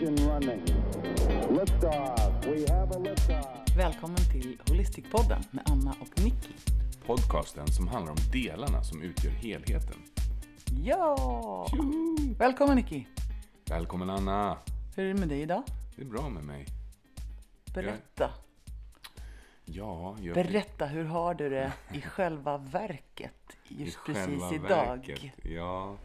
[0.00, 0.64] Ignition running.
[1.50, 2.46] Liftoff.
[2.46, 3.76] We have a liftoff.
[3.76, 6.52] Välkommen till Holistikpodden med Anna och Nicky.
[7.06, 9.96] Podcasten som handlar om delarna som utgör helheten.
[10.84, 11.66] Ja!
[12.38, 13.04] Välkommen Nicky.
[13.70, 14.58] Välkommen Anna!
[14.96, 15.62] Hur är det med dig idag?
[15.96, 16.66] Det är bra med mig.
[17.74, 18.30] Berätta.
[19.64, 24.86] Ja, jag Berätta, hur har du det i själva verket i just själva precis idag?
[24.86, 25.32] verket.
[25.42, 25.96] Ja,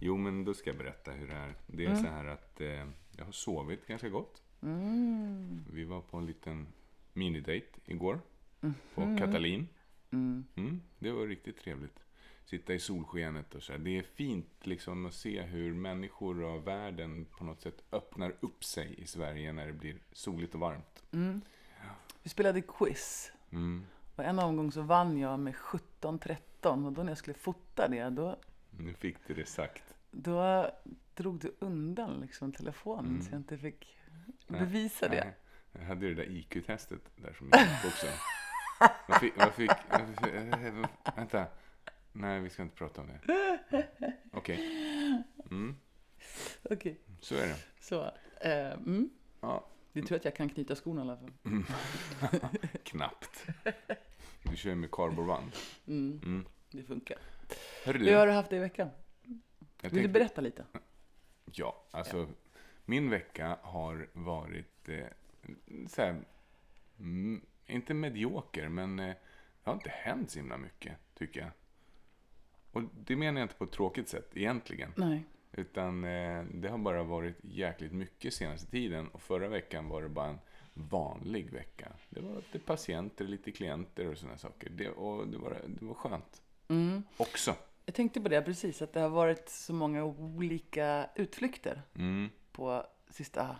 [0.00, 1.54] jo men då ska jag berätta hur det är.
[1.66, 4.42] Det är så här att eh, jag har sovit ganska gott.
[4.62, 5.64] Mm.
[5.72, 6.66] Vi var på en liten
[7.12, 8.20] minidate igår
[8.94, 9.68] på Katalin.
[10.12, 12.04] Mm, det var riktigt trevligt.
[12.44, 13.78] Sitta i solskenet och så här.
[13.78, 18.64] Det är fint liksom att se hur människor och världen på något sätt öppnar upp
[18.64, 21.02] sig i Sverige när det blir soligt och varmt.
[22.22, 23.32] Vi spelade quiz.
[23.50, 23.86] Mm.
[24.16, 28.08] Och en omgång så vann jag med 17-13 och då när jag skulle fota det,
[28.08, 28.36] då,
[28.70, 29.94] Nu fick du det sagt.
[30.10, 30.70] då
[31.14, 33.96] drog du undan liksom telefonen så jag inte fick
[34.48, 35.24] bevisa det.
[35.24, 35.34] Nej,
[35.72, 38.06] jag hade det där IQ-testet där som gick också.
[39.08, 41.46] Vad fick, vad fick, fick, vänta.
[42.12, 43.20] Nej, vi ska inte prata om det.
[44.32, 44.84] Okej,
[46.62, 47.56] Okej, så är det.
[47.80, 48.04] så.
[48.40, 49.10] Eh, mm.
[49.40, 51.30] Ja, Det tur att jag kan knyta skorna i alla fall.
[52.84, 53.46] knappt.
[54.42, 55.52] Du kör med kardborreband.
[55.86, 56.46] Mm.
[56.70, 57.18] Det funkar.
[57.84, 58.90] Hörru Hur har du, du haft det i veckan?
[59.22, 59.38] jag Vill
[59.80, 60.64] du tänkte, berätta lite?
[61.44, 62.28] ja, alltså
[62.84, 65.06] min vecka har varit eh,
[65.88, 66.20] så här,
[66.98, 71.50] mm, inte medioker, men eh, det har inte hänt så himla mycket, tycker jag.
[72.72, 74.92] Och det menar jag inte på ett tråkigt sätt egentligen.
[74.96, 75.24] Nej.
[75.52, 79.08] Utan eh, det har bara varit jäkligt mycket senaste tiden.
[79.08, 80.38] Och förra veckan var det bara en
[80.74, 81.92] vanlig vecka.
[82.08, 84.70] Det var lite patienter, lite klienter och sådana saker.
[84.70, 86.42] Det, och det var, det var skönt.
[86.70, 87.02] Mm.
[87.16, 87.54] Också.
[87.86, 92.28] Jag tänkte på det precis, att det har varit så många olika utflykter Mm.
[92.52, 93.56] på sista,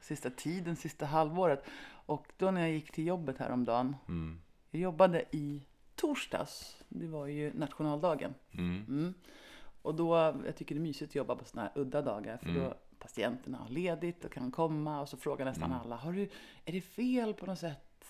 [0.00, 1.64] sista tiden, sista halvåret.
[2.06, 4.40] Och då när jag gick till jobbet häromdagen, Mm.
[4.70, 5.62] jag jobbade i
[5.94, 8.34] torsdags, det var ju nationaldagen.
[8.52, 8.84] Mm.
[8.88, 9.14] Mm.
[9.82, 10.16] Och då,
[10.46, 13.58] jag tycker det är mysigt att jobba på sådana här udda dagar, för då patienterna
[13.58, 16.28] har ledigt och kan komma och så frågar nästan alla, har du,
[16.64, 18.04] är det fel på något sätt?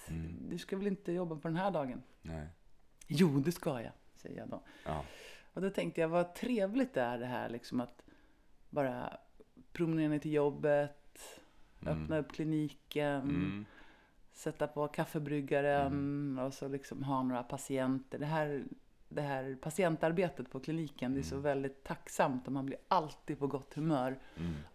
[0.48, 2.02] Du ska väl inte jobba på den här dagen?
[2.22, 2.46] Nej.
[3.06, 3.92] Jo, det ska jag,
[4.22, 4.62] säger jag då.
[4.84, 5.04] Ja.
[5.54, 8.02] Och då tänkte jag, vad trevligt det är det här liksom att
[8.70, 9.16] bara
[9.72, 11.40] promenera ner till jobbet,
[11.86, 13.64] öppna upp kliniken, Mm.
[14.32, 18.18] sätta på kaffebryggaren och så liksom ha några patienter.
[18.18, 18.64] Det här,
[19.08, 23.46] det här patientarbetet på kliniken, det är så väldigt tacksamt och man blir alltid på
[23.46, 24.18] gott humör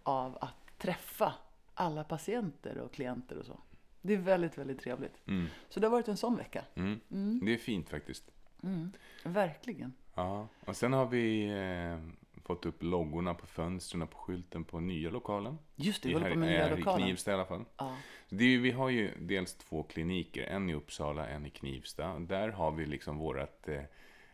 [0.03, 1.33] av att träffa
[1.73, 3.59] alla patienter och klienter och så.
[4.01, 5.27] Det är väldigt, väldigt trevligt.
[5.27, 5.47] Mm.
[5.69, 6.65] Så det har varit en sån vecka.
[6.75, 7.39] Mm.
[7.45, 8.31] Det är fint faktiskt.
[9.23, 9.93] Verkligen.
[10.15, 10.47] Ja.
[10.65, 11.99] Och sen har vi eh,
[12.43, 15.57] fått upp loggorna på fönstren på skylten på nya lokalen.
[15.75, 17.07] Just det, vi håller på med nya här i lokalen.
[17.07, 17.65] Knivsta i alla fall.
[17.77, 17.95] Ja.
[18.29, 22.19] Är, vi har ju dels två kliniker, en i Uppsala, en i Knivsta.
[22.19, 23.81] Där har vi liksom vårat, eh,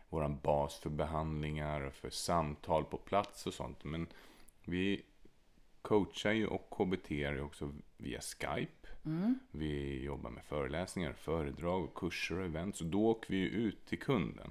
[0.08, 3.84] våran bas för behandlingar och för samtal på plats och sånt.
[3.84, 4.06] Men
[4.64, 5.02] vi
[5.88, 8.88] coachar ju och KBT ju också via Skype.
[9.50, 12.76] Vi jobbar med föreläsningar, föredrag, och kurser och event.
[12.76, 14.50] Så då åker vi ju ut till kunden.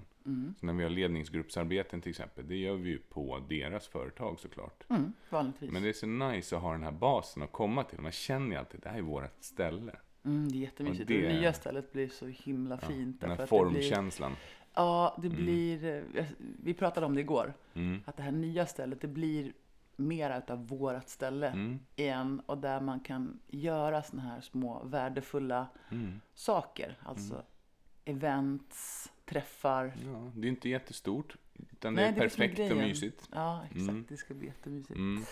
[0.59, 4.83] Så när vi har ledningsgruppsarbeten till exempel, det gör vi ju på deras företag såklart.
[4.89, 5.71] Mm, vanligtvis.
[5.71, 8.00] Men det är så nice att ha den här basen att komma till.
[8.00, 9.95] Man känner ju alltid att det här är vårt ställe.
[10.25, 11.01] Mm, det är jättemysigt.
[11.01, 13.21] Och det- Och det nya stället blir så himla fint.
[13.21, 14.35] Den här blir, formkänslan.
[14.73, 15.85] ja, det blir...
[16.15, 16.25] eh,
[16.63, 17.53] Vi pratade om det igår.
[17.73, 18.01] Mm.
[18.05, 19.53] Att det här nya stället, det blir
[19.96, 21.80] mera utav vårat ställe Mm.
[21.96, 22.42] igen.
[22.46, 26.22] Och där man kan göra såna här små värdefulla Mm.
[26.34, 26.98] saker.
[27.04, 27.44] Alltså
[28.06, 29.94] events, träffar.
[30.06, 31.36] Ja, det är inte jättestort.
[31.72, 33.30] Utan Nej, det är det är det är perfekt och mysigt.
[33.31, 33.81] Ja, exakt.
[33.90, 34.06] Mm.
[34.09, 34.98] Det ska bli jättemysigt.
[35.00, 35.24] Mm.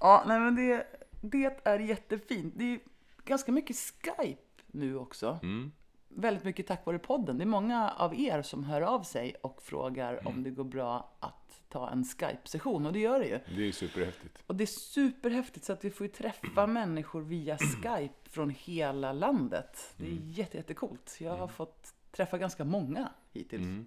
[0.00, 0.86] Ja, nej men det,
[1.20, 2.54] det är jättefint.
[2.56, 2.80] Det är
[3.24, 5.38] ganska mycket Skype nu också.
[5.42, 5.72] Mm.
[6.16, 7.38] Väldigt mycket tack vare podden.
[7.38, 10.26] Det är många av er som hör av sig och frågar Mm.
[10.26, 12.86] om det går bra att ta en Skype-session.
[12.86, 13.40] Och det gör det ju.
[13.56, 14.42] Det är superhäftigt.
[14.46, 19.12] Och det är superhäftigt så att vi får ju träffa människor via Skype från hela
[19.12, 19.94] landet.
[19.96, 20.22] Det är Mm.
[20.30, 21.16] jätte, jättecoolt.
[21.20, 23.62] Jag har fått träffa ganska många hittills.
[23.62, 23.86] Mm.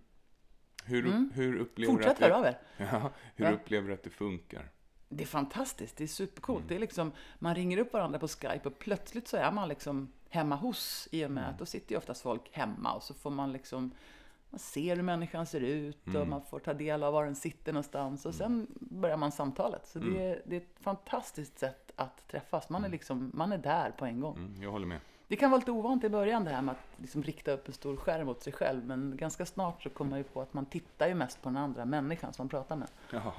[0.85, 2.57] Hur, hur upplever Fortsätt höra av er.
[2.77, 3.51] ja, hur Ja.
[3.51, 4.69] upplever du att det funkar?
[5.09, 6.59] Det är fantastiskt, det är supercoolt.
[6.59, 6.67] Mm.
[6.67, 10.11] Det är liksom, man ringer upp varandra på Skype och plötsligt så är man liksom
[10.35, 11.53] hemma hos i och med Mm.
[11.53, 13.91] att då sitter ju oftast folk hemma och så får man liksom
[14.49, 16.21] man ser hur människan ser ut Mm.
[16.21, 19.87] och man får ta del av var den sitter någonstans och sen börjar man samtalet.
[19.87, 22.69] Så det, är, det är ett fantastiskt sätt att träffas.
[22.69, 24.37] Man är liksom, man är där på en gång.
[24.37, 24.99] Mm, jag håller med.
[25.27, 27.73] Det kan vara lite ovant i början det här med att liksom rikta upp en
[27.73, 30.65] stor skärm åt sig själv men ganska snart så kommer man ju på att man
[30.65, 32.87] tittar ju mest på den andra människan som man pratar med.
[33.11, 33.33] Ja.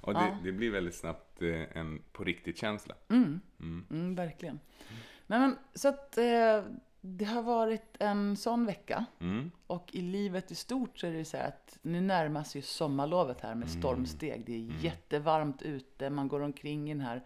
[0.00, 0.36] Och det, Ja.
[0.44, 2.94] det blir väldigt snabbt eh, en på riktigt-känsla.
[3.08, 4.60] Mm, verkligen.
[5.30, 6.62] Nej, men, så att eh,
[7.00, 9.04] det har varit en sån vecka.
[9.20, 9.50] Mm.
[9.66, 13.40] Och i livet i stort så är det så här att nu närmas ju sommarlovet
[13.40, 13.80] här med Mm.
[13.82, 14.44] stormsteg.
[14.46, 17.22] Det är jättevarmt ute, man går omkring i den här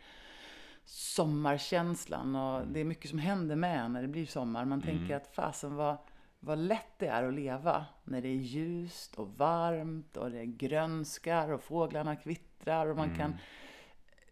[0.85, 2.73] sommarkänslan och Mm.
[2.73, 4.65] det är mycket som händer med när det blir sommar.
[4.65, 5.97] Man tänker att fasen vad,
[6.41, 11.49] vad lätt det är att leva när det är ljust och varmt och det grönskar
[11.53, 13.19] och fåglarna kvittrar och man Mm.
[13.19, 13.37] kan...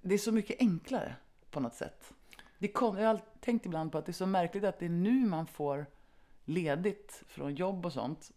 [0.02, 1.14] Det är så mycket enklare
[1.50, 2.14] på något sätt.
[2.62, 4.90] Det kom, jag har tänkt ibland på att det är så märkligt att det är
[4.90, 5.86] nu man får
[6.44, 8.30] ledigt från jobb och sånt.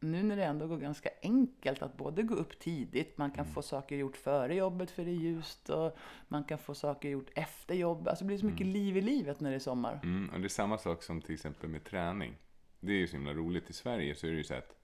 [0.00, 3.62] Nu när det ändå går ganska enkelt att både gå upp tidigt, man kan få
[3.62, 5.96] saker gjort före jobbet för det är ljust och
[6.28, 8.08] man kan få saker gjort efter jobb.
[8.08, 10.00] Alltså det blir så mycket liv i livet när det är sommar.
[10.02, 10.30] Mm.
[10.34, 12.36] Och det är samma sak som till exempel med träning.
[12.80, 13.70] Det är ju så himla roligt.
[13.70, 14.76] I Sverige så är det ju så att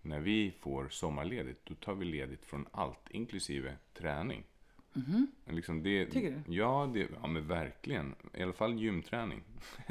[0.00, 4.44] när vi får sommarledigt, då tar vi ledigt från allt, inklusive träning.
[4.92, 6.06] Men Liksom det.
[6.06, 6.54] Tycker du?
[6.54, 8.14] Ja, det, ja, men verkligen.
[8.34, 9.42] I alla fall gymträning.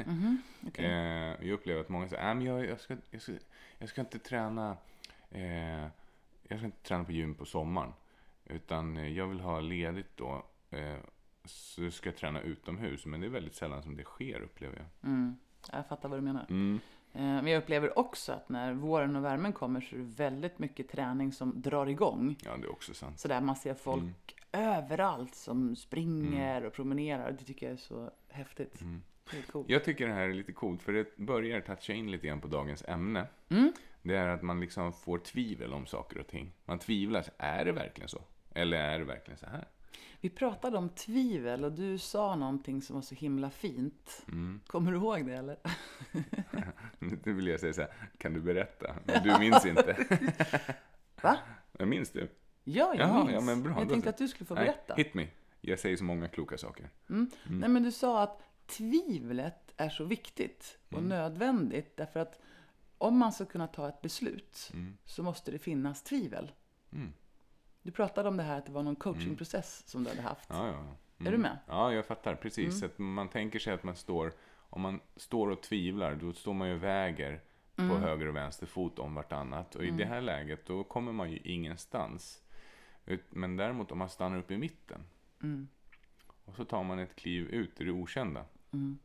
[0.66, 0.84] Okej.
[0.84, 3.32] Eh, jag upplever att många säger, äh, men jag, jag, ska, jag, ska,
[3.78, 4.76] jag ska inte träna
[5.30, 5.86] eh,
[6.48, 7.92] jag ska inte träna på gym på sommaren.
[8.44, 10.44] Utan jag vill ha ledigt då.
[10.70, 10.96] Eh,
[11.44, 13.06] så ska jag träna utomhus.
[13.06, 15.10] Men det är väldigt sällan som det sker upplever jag.
[15.10, 15.36] Mm.
[15.72, 16.46] Jag fattar vad du menar.
[16.50, 16.80] Mm.
[17.12, 20.58] Eh, Men jag upplever också att när våren och värmen kommer så är det väldigt
[20.58, 22.36] mycket träning som drar igång.
[22.44, 23.20] Ja, det är också sant.
[23.20, 27.32] Så där man ser folk överallt som springer och promenerar.
[27.32, 28.82] Det tycker jag är så häftigt.
[29.30, 29.70] Är coolt.
[29.70, 32.48] Jag tycker det här är lite coolt, för det börjar toucha in lite grann på
[32.48, 33.26] dagens ämne.
[33.48, 33.72] Mm.
[34.02, 36.52] Det är att man liksom får tvivel om saker och ting.
[36.64, 38.22] Man tvivlar, är det verkligen så?
[38.54, 39.68] Eller är det verkligen så här?
[40.20, 44.24] Vi pratade om tvivel och du sa någonting som var så himla fint.
[44.28, 44.60] Mm.
[44.66, 45.56] Kommer du ihåg det eller?
[46.98, 48.94] Nu vill jag säga så här, kan du berätta?
[49.04, 50.06] Men du minns inte.
[51.22, 51.38] Va?
[51.72, 52.28] Men minns du?
[52.64, 53.32] Ja, jag Jaha, minns.
[53.32, 54.10] ja, men bra, jag då tänkte så.
[54.10, 54.94] att du skulle få Nej, berätta.
[54.94, 55.28] hit me.
[55.60, 56.90] Jag säger så många kloka saker.
[57.06, 61.08] Nej, men du sa att tvivlet är så viktigt och Mm.
[61.08, 62.40] nödvändigt därför att
[62.98, 64.96] om man ska kunna ta ett beslut Mm.
[65.04, 66.52] så måste det finnas tvivel.
[66.92, 67.12] Mm.
[67.82, 70.46] Du pratade om det här att det var någon coachingprocess som du hade haft.
[70.50, 70.72] Ja, ja.
[71.18, 71.26] ja.
[71.26, 71.58] Är du med?
[71.66, 72.34] Ja, jag fattar.
[72.34, 72.82] Precis.
[72.82, 74.32] Att man tänker sig att man står,
[74.70, 77.40] om man står och tvivlar, då står man ju och väger
[77.76, 79.74] på höger och vänster fot om vartannat.
[79.74, 82.41] Och i det här läget, då kommer man ju ingenstans.
[83.30, 85.04] Men däremot om man stannar upp i mitten
[85.42, 85.68] Mm.
[86.44, 88.44] och så tar man ett kliv ut i det okända.
[88.72, 88.98] Mm.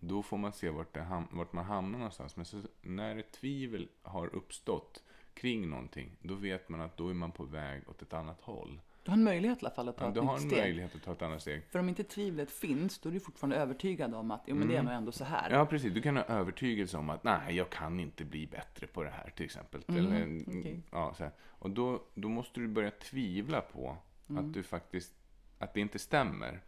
[0.00, 2.36] Då får man se vart, ham- vart man hamnar någonstans.
[2.36, 5.02] Men så, när ett tvivel har uppstått
[5.34, 8.80] kring någonting, då vet man att då är man på väg åt ett annat håll.
[9.02, 10.58] Du har en möjlighet i alla fall att ta Ja, ett du har en steg.
[10.58, 11.62] möjlighet att ta ett annat steg.
[11.70, 14.76] För om inte tvivlet finns, då är du fortfarande övertygad om att jo, men det
[14.76, 15.46] är nog ändå så här.
[15.46, 15.58] Mm.
[15.58, 15.92] Ja, precis.
[15.94, 19.30] Du kan ha övertygelse om att nej, jag kan inte bli bättre på det här
[19.36, 19.82] till exempel.
[19.88, 20.80] Mm, Eller, okej.
[20.90, 21.32] ja, så här.
[21.48, 23.96] Och då, då måste du börja tvivla på
[24.30, 24.44] Mm.
[24.48, 25.12] att du faktiskt,
[25.58, 26.60] att det inte stämmer.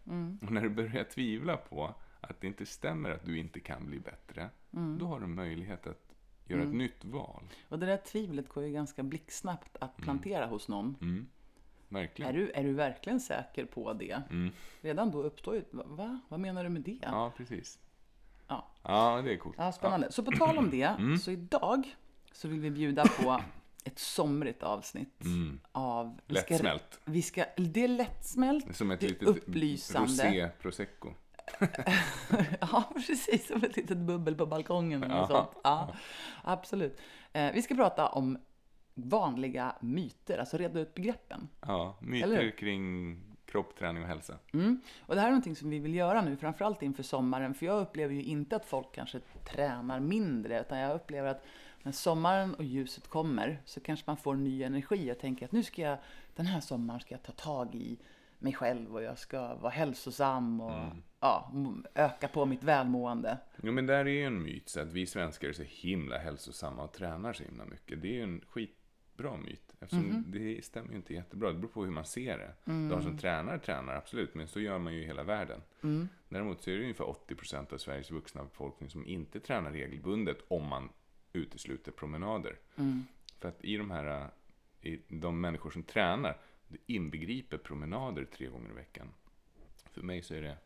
[0.42, 4.00] Och när du börjar tvivla på att det inte stämmer att du inte kan bli
[4.00, 4.98] bättre, Mm.
[4.98, 6.14] då har du möjlighet att
[6.46, 7.42] göra ett nytt val.
[7.68, 10.96] Och det där tvivlet går ju ganska blixtsnabbt att plantera hos någon.
[11.92, 12.02] Mm.
[12.02, 12.28] Verkligen.
[12.30, 14.22] Är, du, är du verkligen säker på det?
[14.30, 14.52] Mm.
[14.80, 15.82] Redan då uppstår ju, va?
[15.86, 16.20] va?
[16.28, 16.98] Vad menar du med det?
[17.02, 17.78] Ja, precis.
[18.48, 18.68] Ja.
[18.82, 19.56] Ja, det är coolt.
[19.58, 20.12] Ja, spännande.
[20.12, 21.18] Så på tal om det, Mm.
[21.18, 21.96] så idag
[22.32, 23.40] så vill vi bjuda på
[23.84, 25.20] ett somrigt avsnitt
[25.72, 26.18] av...
[26.26, 26.58] vi ska- Mm.
[26.58, 27.00] Lättsmält.
[27.04, 30.08] Vi ska, det är lättsmält, Som ett det är litet upplysande.
[30.12, 31.08] rosé prosecco.
[32.60, 33.46] ja, precis.
[33.48, 35.08] Som ett litet bubbel på balkongen Ja.
[35.20, 35.48] något sånt.
[35.64, 35.92] Ja,
[36.42, 36.98] absolut.
[37.32, 38.38] Eh, vi ska prata om
[38.94, 41.48] vanliga myter, alltså reda ut begreppen.
[41.60, 44.38] Ja, myter kring kropp, träning och hälsa.
[44.52, 44.80] Mm.
[45.00, 47.54] Och det här är någonting som vi vill göra nu, framförallt inför sommaren.
[47.54, 49.20] För jag upplever ju inte att folk kanske
[49.52, 51.44] tränar mindre, utan jag upplever att
[51.82, 55.62] när sommaren och ljuset kommer så kanske man får ny energi och tänker att nu
[55.62, 55.98] ska jag,
[56.36, 57.98] den här sommaren ska jag ta tag i
[58.38, 60.72] mig själv och jag ska vara hälsosam och
[61.20, 63.38] ja, m- öka på mitt välmående.
[63.62, 66.82] Jo, men där är ju en myt, så att vi svenskar är så himla hälsosamma
[66.84, 68.02] och tränar så himla mycket.
[68.02, 68.40] Det är ju en
[69.12, 69.74] skitbra myt.
[69.80, 70.24] Eftersom Mhm.
[70.26, 71.48] det stämmer ju inte jättebra.
[71.52, 72.70] Det beror på hur man ser det.
[72.72, 72.88] Mm.
[72.88, 75.62] De som tränar, tränar absolut, men så gör man ju i hela världen.
[75.82, 76.08] Mm.
[76.28, 80.68] Däremot så är det ungefär 80% av Sveriges vuxna befolkning som inte tränar regelbundet om
[80.68, 80.88] man
[81.32, 82.58] utesluter promenader.
[82.76, 83.04] Mm.
[83.38, 84.28] För att i de här,
[84.80, 86.36] i de människor som tränar,
[86.68, 89.08] det inbegriper promenader tre gånger i veckan.
[89.92, 90.56] För mig så är det,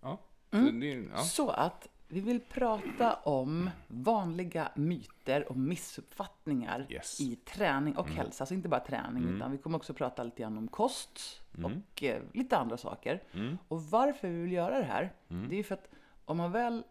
[0.00, 0.20] ja.
[0.50, 0.80] Så Mm.
[0.80, 1.18] det ja.
[1.18, 7.20] Så att vi vill prata om vanliga myter och missuppfattningar Yes.
[7.20, 8.42] i träning och hälsa.
[8.44, 11.20] Alltså inte bara träning, utan vi kommer också prata lite grann om kost
[11.64, 13.22] och eh, lite andra saker.
[13.68, 15.88] Och varför vi vill göra det här, det är ju för att
[16.24, 16.84] om man väl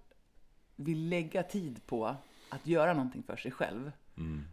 [0.76, 2.16] vill lägga tid på
[2.50, 3.92] att göra någonting för sig själv,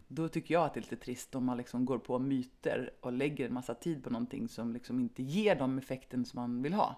[0.07, 3.11] Då tycker jag att det är lite trist om man liksom går på myter och
[3.11, 6.73] lägger en massa tid på någonting som liksom inte ger de effekten som man vill
[6.73, 6.95] ha.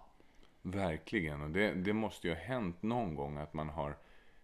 [0.65, 1.41] Verkligen.
[1.41, 3.97] Och det, det måste ju ha hänt någon gång att man har,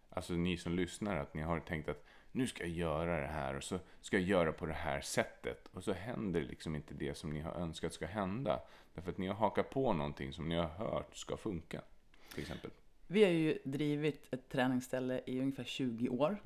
[0.09, 3.55] alltså ni som lyssnar, att ni har tänkt att nu ska jag göra det här
[3.55, 5.69] och så ska jag göra på det här sättet.
[5.73, 8.59] Och så händer liksom inte det som ni har önskat ska hända.
[8.93, 11.81] Därför att ni har hakat på någonting som ni har hört ska funka.
[12.33, 12.71] Till exempel.
[13.11, 16.37] Vi har ju drivit ett träningsställe i ungefär 20 år.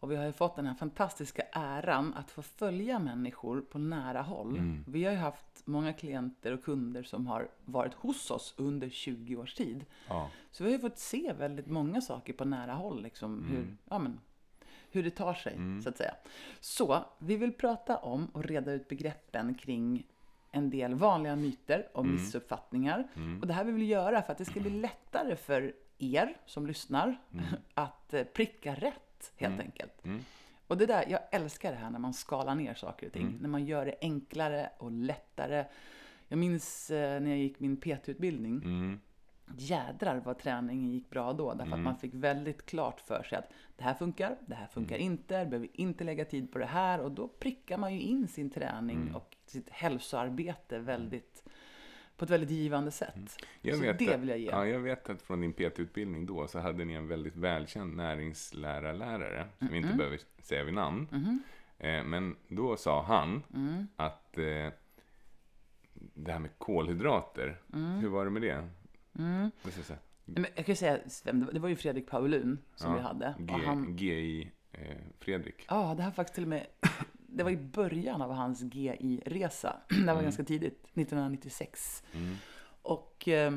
[0.00, 4.22] Och vi har ju fått den här fantastiska äran att få följa människor på nära
[4.22, 4.54] håll.
[4.86, 9.36] Vi har ju haft många klienter och kunder som har varit hos oss under 20
[9.36, 9.84] års tid.
[10.08, 10.30] Ja.
[10.50, 13.02] Så vi har ju fått se väldigt många saker på nära håll.
[13.02, 14.20] Liksom, hur, ja, men,
[14.90, 16.14] hur det tar sig, så att säga.
[16.60, 20.06] Så vi vill prata om och reda ut begreppen kring
[20.50, 23.08] en del vanliga myter och missuppfattningar.
[23.40, 26.66] Och det här vill vi göra för att det ska bli lättare för er som
[26.66, 27.16] lyssnar
[27.74, 30.02] att eh, pricka rätt, helt enkelt.
[30.66, 33.38] Och det där, jag älskar det här när man skalar ner saker och ting.
[33.40, 35.64] När man gör det enklare och lättare.
[36.28, 38.62] Jag minns eh, när jag gick min PT-utbildning.
[39.56, 41.54] Jädrar vad träningen gick bra då.
[41.54, 44.96] Därför att man fick väldigt klart för sig att det här funkar, det här funkar
[44.96, 47.00] inte, behöver inte lägga tid på det här.
[47.00, 51.44] Och då prickar man ju in sin träning och sitt hälsoarbete väldigt,
[52.16, 53.36] på ett väldigt givande sätt.
[53.60, 54.46] Jag Så vet det att, vill jag ge.
[54.50, 59.46] Ja, jag vet att från din PT-utbildning då så hade ni en väldigt välkänd näringslärarlärare,
[59.58, 61.08] som vi inte behöver säga vid namn.
[61.10, 61.38] Mm-hmm.
[61.78, 63.86] Eh, men då sa han Mm.
[63.96, 64.68] att eh,
[66.14, 67.90] det här med kolhydrater, Mm.
[67.90, 68.68] hur var det med det?
[69.84, 69.98] säga.
[70.24, 70.98] Men jag kan säga,
[71.52, 73.34] det var- ju Fredrik Paulun som Ja, vi hade.
[73.38, 75.64] G, Och han, GI eh, Fredrik.
[75.68, 76.66] Ja, det här faktiskt till och med...
[77.34, 79.76] Det var i början av hans GI-resa.
[80.06, 82.02] Det var ganska tidigt, 1996.
[82.82, 83.52] Och eh,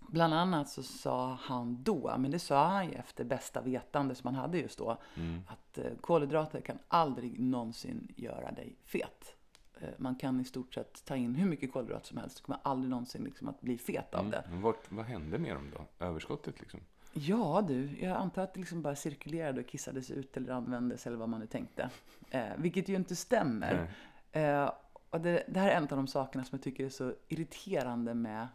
[0.00, 4.26] bland annat så sa han då, men det sa han ju efter bästa vetande som
[4.26, 4.98] han hade just då,
[5.46, 9.34] att eh, kolhydrater kan aldrig någonsin göra dig fet.
[9.80, 12.60] Eh, man kan i stort sett ta in hur mycket kolhydrater som helst, så kommer
[12.62, 14.44] aldrig någonsin liksom att bli fet av det.
[14.50, 16.04] Men Vart, vad hände med dem då?
[16.06, 16.80] Överskottet liksom?
[17.20, 21.16] Ja du, jag antar att det liksom bara cirkulerade och kissades ut eller användes eller
[21.16, 21.90] vad man nu tänkte.
[22.30, 23.90] Eh, vilket ju inte stämmer.
[24.32, 24.70] Eh,
[25.10, 28.14] och det, det här är en av de sakerna som jag tycker är så irriterande
[28.14, 28.48] med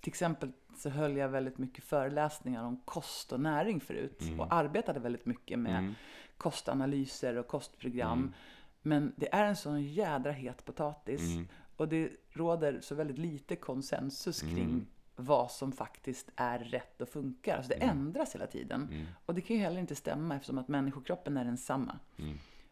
[0.00, 5.00] till exempel så höll jag väldigt mycket föreläsningar om kost och näring förut och arbetade
[5.00, 5.94] väldigt mycket med
[6.36, 8.34] kostanalyser och kostprogram.
[8.82, 11.20] Men det är en sån jädra het potatis
[11.76, 14.86] och det råder så väldigt lite konsensus kring
[15.16, 17.56] vad som faktiskt är rätt och funkar.
[17.56, 19.06] Alltså det ändras hela tiden.
[19.26, 21.98] Och det kan ju heller inte stämma eftersom att människokroppen är densamma.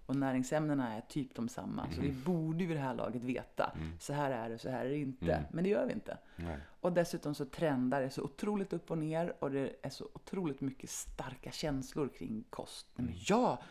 [0.07, 1.91] Och näringsämnena är typ de samma.
[1.93, 3.73] Så vi borde ju vid det här laget veta.
[4.01, 5.45] Så här är det, så här är det inte.
[5.53, 6.19] Men det gör vi inte.
[6.37, 6.59] Nej.
[6.81, 9.35] Och dessutom så trendar det så otroligt upp och ner.
[9.39, 12.87] Och det är så otroligt mycket starka känslor kring kost.
[12.95, 13.63] Nej, men ja,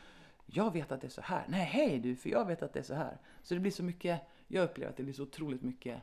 [0.45, 1.45] jag vet att det är så här.
[1.47, 3.17] Nej, hej du, för jag vet att det är så här.
[3.43, 6.01] Så det blir så mycket, jag upplever att det blir så otroligt mycket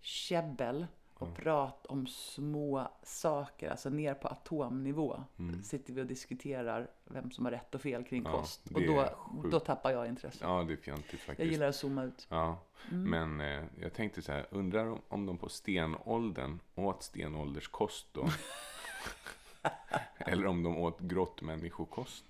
[0.00, 0.86] käbbel
[1.22, 5.24] och prat om små saker, alltså ner på atomnivå.
[5.64, 8.32] Sitter vi och diskuterar vem som har rätt och fel kring Mm.
[8.32, 8.60] Ja, kost.
[8.74, 9.08] Och då,
[9.50, 10.38] då tappar jag intresse.
[10.42, 11.38] Ja, det är fjantigt faktiskt.
[11.38, 12.26] jag gillar att zooma ut.
[12.30, 12.58] Ja,
[12.90, 13.10] Mm.
[13.36, 18.28] men eh, jag tänkte så här, undrar om, om de på stenåldern åt stenålderskost då?
[20.18, 22.24] Eller om de åt grottmänniskokost?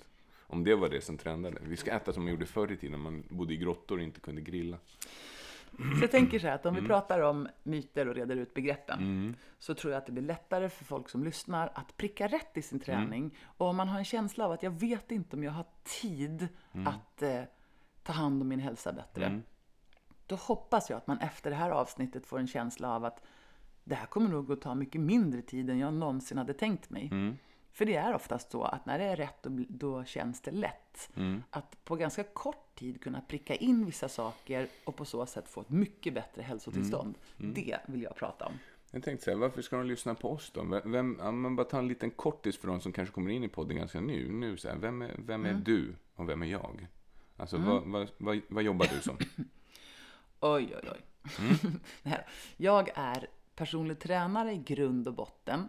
[0.47, 1.59] Om det var det som trendade.
[1.63, 4.21] Vi ska äta som man gjorde förr i tiden, man bodde i grottor och inte
[4.21, 4.77] kunde grilla.
[5.79, 6.77] Så jag tänker så här att Mm.
[6.77, 10.23] om vi pratar om myter och reder ut begreppen så tror jag att det blir
[10.25, 12.85] lättare för folk som lyssnar att pricka rätt i sin Mm.
[12.85, 13.37] träning.
[13.45, 16.49] Och om man har en känsla av att jag vet inte om jag har tid
[16.73, 16.87] Mm.
[16.87, 17.43] att eh,
[18.03, 19.25] ta hand om min hälsa bättre.
[20.27, 23.23] Då hoppas jag att man efter det här avsnittet får en känsla av att
[23.85, 27.09] det här kommer nog att ta mycket mindre tid än jag någonsin hade tänkt mig.
[27.71, 27.77] Mm.
[27.77, 31.11] För det är oftast så att när det är rätt då, känns det lätt.
[31.51, 35.61] Att på ganska kort tid kunna pricka in vissa saker och på så sätt få
[35.61, 37.15] ett mycket bättre hälsotillstånd.
[37.37, 38.53] Det vill jag prata om.
[38.91, 40.81] Jag tänkte här, varför ska de lyssna på oss då?
[40.85, 41.13] Vem-
[41.43, 44.01] men bara ta en liten kortis för de som kanske kommer in i podden ganska
[44.01, 44.33] nu.
[44.33, 45.57] nu så här, vem är, vem Mm.
[45.57, 46.87] är du och vem är jag?
[47.37, 49.17] Alltså, vad, vad, vad, vad jobbar du som?
[50.41, 51.01] Oj, oj, oj.
[52.05, 52.27] Här.
[52.57, 53.27] Jag är
[53.61, 55.69] personlig tränare i grund och botten.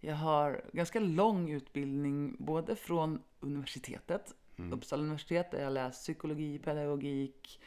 [0.00, 4.34] Jag har ganska lång utbildning både från universitetet,
[4.72, 7.60] Uppsala universitet, där jag läst psykologi, pedagogik.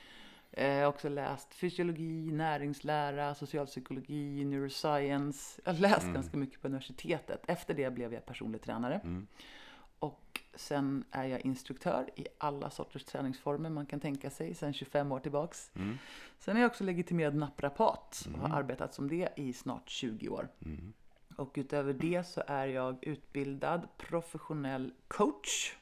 [0.51, 5.61] Eh, också läst fysiologi, näringslära, socialpsykologi, neuroscience.
[5.65, 7.43] Jag har läst ganska mycket på universitetet.
[7.47, 9.01] Efter det blev jag personlig tränare.
[9.03, 9.07] Och
[10.55, 15.19] sen är jag instruktör i alla sorters träningsformer man kan tänka sig sen 25 år
[15.19, 15.71] tillbaks.
[16.39, 20.49] Sen är jag också legitimerad naprapat och har arbetat som det i snart 20 år.
[21.37, 25.75] Och utöver det så är jag utbildad professionell coach.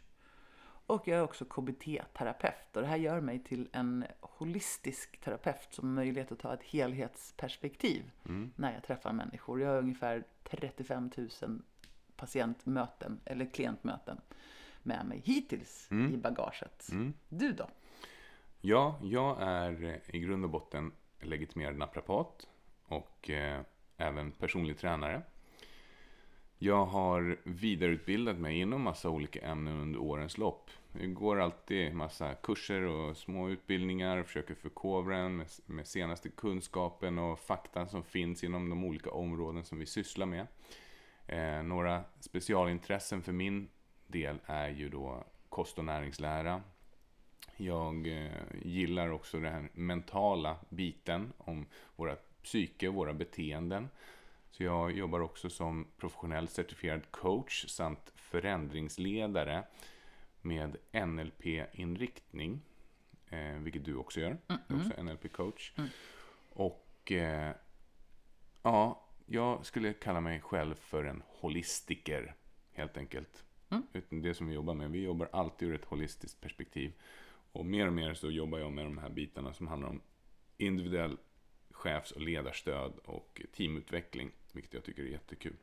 [0.86, 5.88] Och jag är också KBT-terapeut och det här gör mig till en holistisk terapeut som
[5.88, 8.12] har möjlighet att ta ett helhetsperspektiv
[8.56, 9.62] när jag träffar människor.
[9.62, 11.12] Jag har ungefär 35
[11.42, 11.62] 000
[12.16, 14.22] patientmöten eller klientmöten
[14.84, 16.90] med mig hittills i bagaget.
[17.30, 17.70] Du då?
[18.62, 22.48] Ja, jag är i grund och botten legitimerad naprapat
[22.86, 23.62] och eh,
[23.98, 25.22] även personlig tränare.
[26.58, 30.70] Jag har vidareutbildat mig inom massa olika ämnen under årens lopp.
[31.00, 36.30] Jag går alltid massa kurser och små utbildningar och försöker förkovra en med, med senaste
[36.30, 40.48] kunskapen och fakta som finns inom de olika områden som vi sysslar med.
[41.28, 43.70] Eh, några specialintressen för min
[44.14, 46.62] del är ju då kost och näringslära.
[47.58, 51.66] Jag eh, gillar också den här mentala biten om
[51.96, 53.90] våra psyke våra beteenden.
[54.52, 59.64] Så jag jobbar också som professionell certifierad coach samt förändringsledare
[60.42, 62.62] med NLP-inriktning,
[63.30, 64.38] eh, vilket du också gör.
[64.68, 65.74] Du är också NLP-coach.
[66.50, 67.56] Och eh,
[68.62, 72.36] ja, jag skulle kalla mig själv för en holistiker,
[72.72, 73.44] helt enkelt.
[73.94, 74.92] Utan det som vi jobbar med.
[74.92, 76.92] Vi jobbar alltid ur ett holistiskt perspektiv.
[77.52, 80.02] Och mer och mer så jobbar jag med de här bitarna som handlar om
[80.58, 81.18] individuell
[81.72, 85.56] chefs och ledarstöd och teamutveckling, vilket jag tycker är jättekul.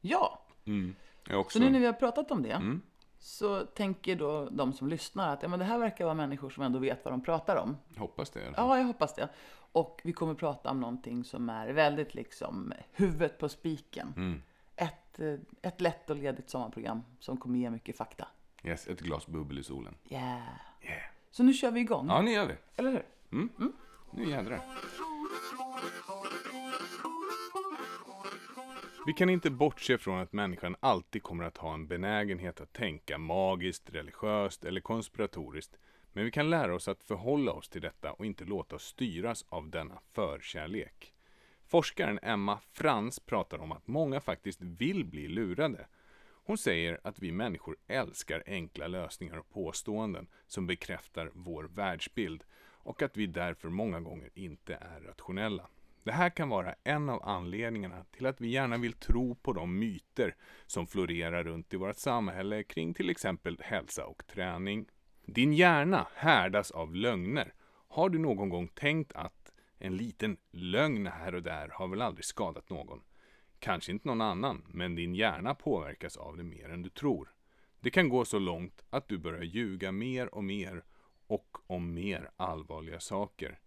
[0.00, 2.80] Ja, Jag är också, så nu när vi har pratat om det Mm.
[3.18, 6.62] så tänker då de som lyssnar att ja, men det här verkar vara människor som
[6.62, 7.76] ändå vet vad de pratar om.
[7.96, 8.52] hoppas det.
[8.56, 9.28] Ja, jag hoppas det.
[9.72, 14.12] Och vi kommer prata om någonting som är väldigt liksom huvudet på spiken.
[14.16, 14.42] Mm.
[15.14, 18.28] Ett, eh, ett lätt och ledigt sommarprogram som kommer ge mycket fakta.
[18.64, 19.94] Yes, ett glas bubbel i solen.
[20.08, 20.38] Yeah.
[20.82, 21.02] Yeah.
[21.30, 22.54] Så nu kör vi igång, Ja, nu gör vi.
[22.76, 23.04] eller hur?
[24.10, 24.60] Nu jädrar.
[29.06, 33.18] Vi kan inte bortse från att människan alltid kommer att ha en benägenhet att tänka
[33.18, 35.78] magiskt, religiöst eller konspiratoriskt.
[36.12, 39.44] Men vi kan lära oss att förhålla oss till detta och inte låta oss styras
[39.48, 41.13] av denna förkärlek.
[41.68, 45.86] Forskaren Emma Frans pratar om att många faktiskt vill bli lurade.
[46.46, 52.44] Hon säger att vi människor älskar enkla lösningar och påståenden som bekräftar vår världsbild
[52.84, 55.68] och att vi därför många gånger inte är rationella.
[56.04, 59.78] Det här kan vara en av anledningarna till att vi gärna vill tro på de
[59.78, 60.34] myter
[60.66, 64.86] som florerar runt i vårt samhälle kring till exempel hälsa och träning.
[65.26, 67.54] Din hjärna härdas av lögner.
[67.88, 69.43] Har du någon gång tänkt att
[69.84, 73.00] en liten lögn här och där har väl aldrig skadat någon?
[73.58, 77.34] Kanske inte någon annan, men din hjärna påverkas av det mer än du tror.
[77.80, 80.84] Det kan gå så långt att du börjar ljuga mer och mer
[81.26, 83.58] och om mer allvarliga saker.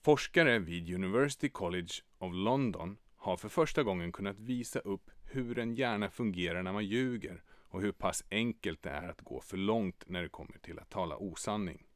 [0.00, 5.74] Forskare vid University College of London har för första gången kunnat visa upp hur en
[5.74, 10.04] hjärna fungerar när man ljuger och hur pass enkelt det är att gå för långt
[10.06, 11.86] när det kommer till att tala osanning.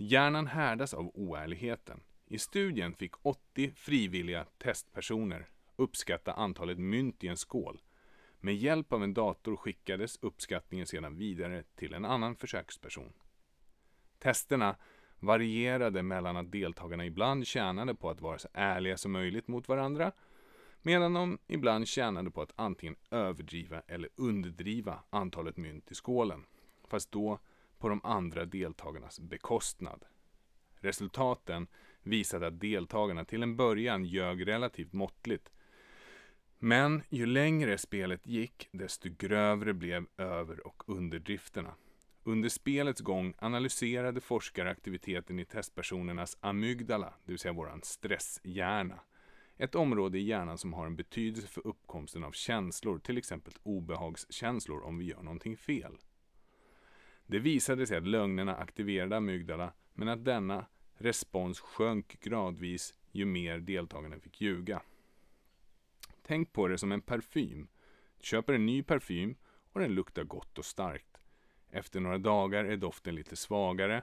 [0.00, 2.00] Hjärnan härdas av oärligheten.
[2.26, 7.80] I studien fick 80 frivilliga testpersoner uppskatta antalet mynt i en skål.
[8.40, 13.12] Med hjälp av en dator skickades uppskattningen sedan vidare till en annan försöksperson.
[14.18, 14.76] Testerna
[15.20, 20.12] varierade mellan att deltagarna ibland tjänade på att vara så ärliga som möjligt mot varandra,
[20.82, 26.46] medan de ibland tjänade på att antingen överdriva eller underdriva antalet mynt i skålen,
[26.88, 27.38] fast då
[27.78, 30.04] på de andra deltagarnas bekostnad.
[30.80, 31.66] Resultaten
[32.02, 35.52] visade att deltagarna till en början ljög relativt måttligt,
[36.58, 41.74] men ju längre spelet gick, desto grövre blev över och underdrifterna.
[42.22, 49.00] Under spelets gång analyserade forskare aktiviteten i testpersonernas amygdala, det vill säga vår stresshjärna.
[49.56, 54.84] Ett område i hjärnan som har en betydelse för uppkomsten av känslor, till exempel obehagskänslor
[54.84, 55.98] om vi gör någonting fel.
[57.30, 63.58] Det visade sig att lögnerna aktiverade amygdala, men att denna respons sjönk gradvis ju mer
[63.58, 64.82] deltagarna fick ljuga.
[66.22, 67.68] Tänk på det som en parfym.
[68.18, 69.34] Du köper en ny parfym
[69.72, 71.18] och den luktar gott och starkt.
[71.70, 74.02] Efter några dagar är doften lite svagare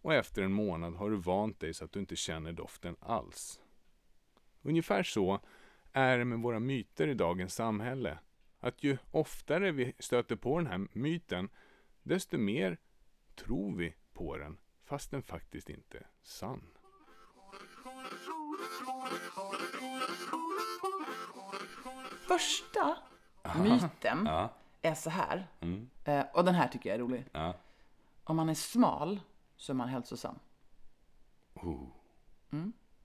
[0.00, 3.60] och efter en månad har du vant dig så att du inte känner doften alls.
[4.62, 5.40] Ungefär så
[5.92, 8.18] är det med våra myter i dagens samhälle.
[8.60, 11.48] Att ju oftare vi stöter på den här myten,
[12.04, 12.78] desto mer
[13.34, 16.62] tror vi på den, fast den faktiskt inte är sann.
[22.28, 22.96] Första
[23.62, 27.24] myten Ja, är så här, mm, eh, och den här tycker jag är rolig.
[27.32, 27.54] ja.
[28.26, 29.20] Om man är smal
[29.56, 30.38] så är man hälsosam.
[31.54, 31.88] Oh.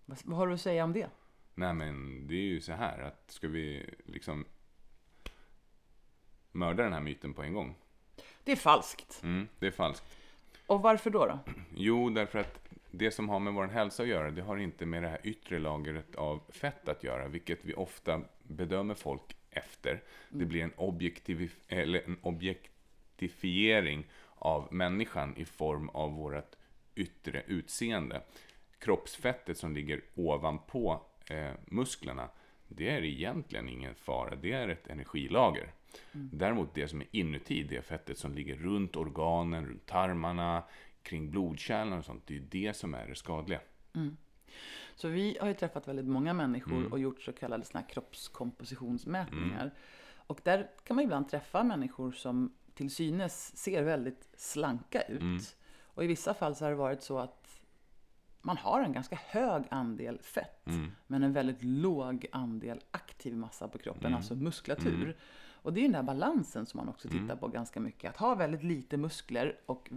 [0.05, 1.09] Vad, vad har du att säga om det?
[1.55, 4.45] Nej men det är ju så här att ska vi liksom
[6.51, 7.75] mörda den här myten på en gång
[8.49, 9.23] Det är falskt.
[9.23, 10.17] Mm, det är falskt.
[10.67, 11.25] Och varför då?
[11.25, 11.39] då?
[11.75, 15.03] Jo, därför att det som har med vår hälsa att göra, det har inte med
[15.03, 20.03] det här yttre lagret av fett att göra, vilket vi ofta bedömer folk efter.
[20.29, 26.55] Det blir en, objektiv, eller en objektifiering av människan i form av vårt
[26.95, 28.21] yttre utseende.
[28.79, 32.29] Kroppsfettet som ligger ovanpå eh, musklerna,
[32.67, 35.71] det är egentligen ingen fara, det är ett energilager.
[36.11, 40.63] Däremot det som är inuti, det fettet som ligger runt organen, runt tarmarna,
[41.03, 43.59] kring blodkärlen och sånt, det är det som är det skadliga.
[44.95, 49.71] Så vi har ju träffat väldigt många människor och gjort så kallade såna kroppskompositionsmätningar.
[50.15, 55.55] Och där kan man ibland träffa människor som till synes ser väldigt slanka ut.
[55.81, 57.61] Och i vissa fall så har det varit så att
[58.41, 60.65] man har en ganska hög andel fett,
[61.07, 65.17] men en väldigt låg andel aktiv massa på kroppen, alltså muskulatur.
[65.61, 68.09] Och det är den där balansen som man också tittar på ganska mycket.
[68.09, 69.91] Att ha väldigt lite muskler och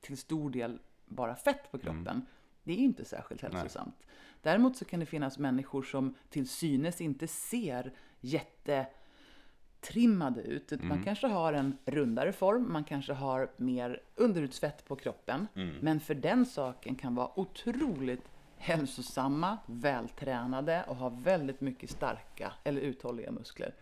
[0.00, 2.26] till stor del bara fett på kroppen,
[2.64, 4.06] det är inte särskilt hälsosamt.
[4.42, 10.72] Däremot så kan det finnas människor som till synes inte ser jättetrimmade ut.
[10.72, 15.46] Utan Man kanske har en rundare form, man kanske har mer underutsvett på kroppen.
[15.80, 18.24] Men för den saken kan vara otroligt
[18.58, 23.74] hälsosamma, vältränade och ha väldigt mycket starka eller uthålliga muskler.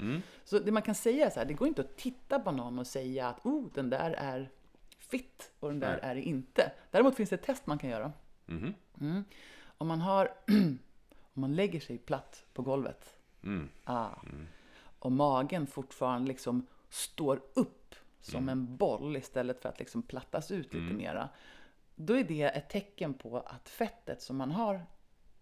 [0.44, 2.78] Så det man kan säga är så här, det går inte att titta på någon
[2.78, 4.50] och säga att oh, den där är
[4.98, 6.10] fit och den där Nej.
[6.10, 6.72] är inte.
[6.90, 8.12] Däremot finns det ett test man kan göra.
[8.46, 8.74] Mhm.
[9.00, 9.24] Mm.
[9.78, 10.30] Om man har
[11.34, 13.12] om man lägger sig platt på golvet
[13.42, 13.68] Mm.
[13.84, 14.08] ah,
[14.98, 18.48] och magen fortfarande liksom står upp som Mm.
[18.48, 21.28] en boll istället för att liksom plattas ut lite mera.
[21.96, 24.80] Då är det ett tecken på att fettet som man har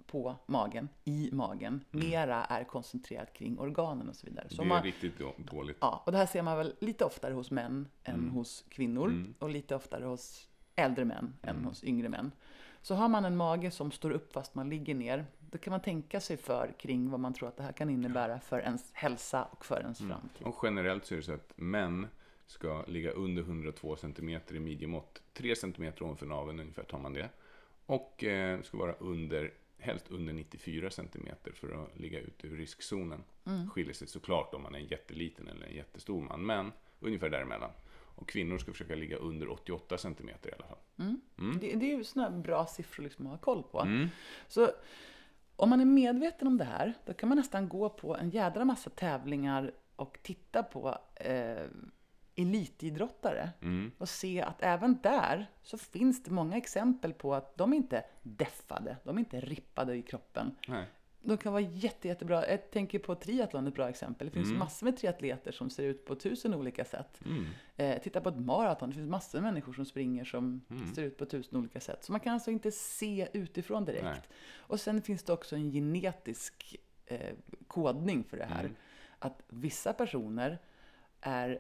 [0.07, 4.47] på magen, i magen, mera är koncentrerat kring organen och så vidare.
[4.49, 4.69] Så Mm.
[4.69, 5.77] Det är man, riktigt då- dåligt.
[5.81, 8.31] Ja, och det här ser man väl lite oftare hos män än Mm.
[8.31, 11.57] hos kvinnor och lite oftare hos äldre män Mm.
[11.57, 12.33] än hos yngre män.
[12.83, 15.81] Så har man en mage som står upp fast man ligger ner, då kan man
[15.81, 19.45] tänka sig för kring vad man tror att det här kan innebära för ens hälsa
[19.45, 20.11] och för ens Mm.
[20.13, 20.47] framtid.
[20.47, 22.07] Och generellt så är det så att män
[22.47, 25.23] ska ligga under 102 cm i midjemått.
[25.33, 27.29] 3 cm ovanför naveln ungefär tar man det.
[27.87, 33.25] Och eh, ska vara under, helst under 94 cm för att ligga ute ur riskzonen.
[33.71, 37.71] Skiljer sig såklart om man är en jätteliten eller en jättestor man, men ungefär däremellan.
[38.17, 40.79] Och kvinnor ska försöka ligga under 88 cm i alla fall.
[41.61, 43.81] Det, det är ju sådana bra siffror liksom att ha koll på.
[43.81, 44.09] Mm.
[44.49, 44.71] Så
[45.57, 48.65] om man är medveten om det här, då kan man nästan gå på en jädra
[48.65, 51.67] massa tävlingar och titta på eh,
[52.37, 53.91] elitidrottare Mm.
[53.99, 58.05] och se att även där så finns det många exempel på att de inte är
[58.23, 60.57] deffade, de är inte rippade i kroppen.
[60.69, 60.85] Nej.
[61.27, 62.51] De kan vara jätte, jättebra.
[62.51, 64.27] Jag tänker på triathlon, ett bra exempel.
[64.27, 67.21] Det finns massor med triatleter som ser ut på tusen olika sätt.
[67.27, 67.47] Mm.
[67.77, 70.61] Eh, titta på ett maraton, det finns massor med människor som springer som
[70.95, 72.05] ser ut på tusen olika sätt.
[72.05, 74.05] Så man kan alltså inte se utifrån direkt.
[74.05, 74.21] Nej.
[74.57, 77.35] Och sen finns det också en genetisk eh,
[77.67, 78.61] kodning för det här.
[78.65, 78.75] Mm.
[79.19, 80.59] Att vissa personer
[81.21, 81.59] är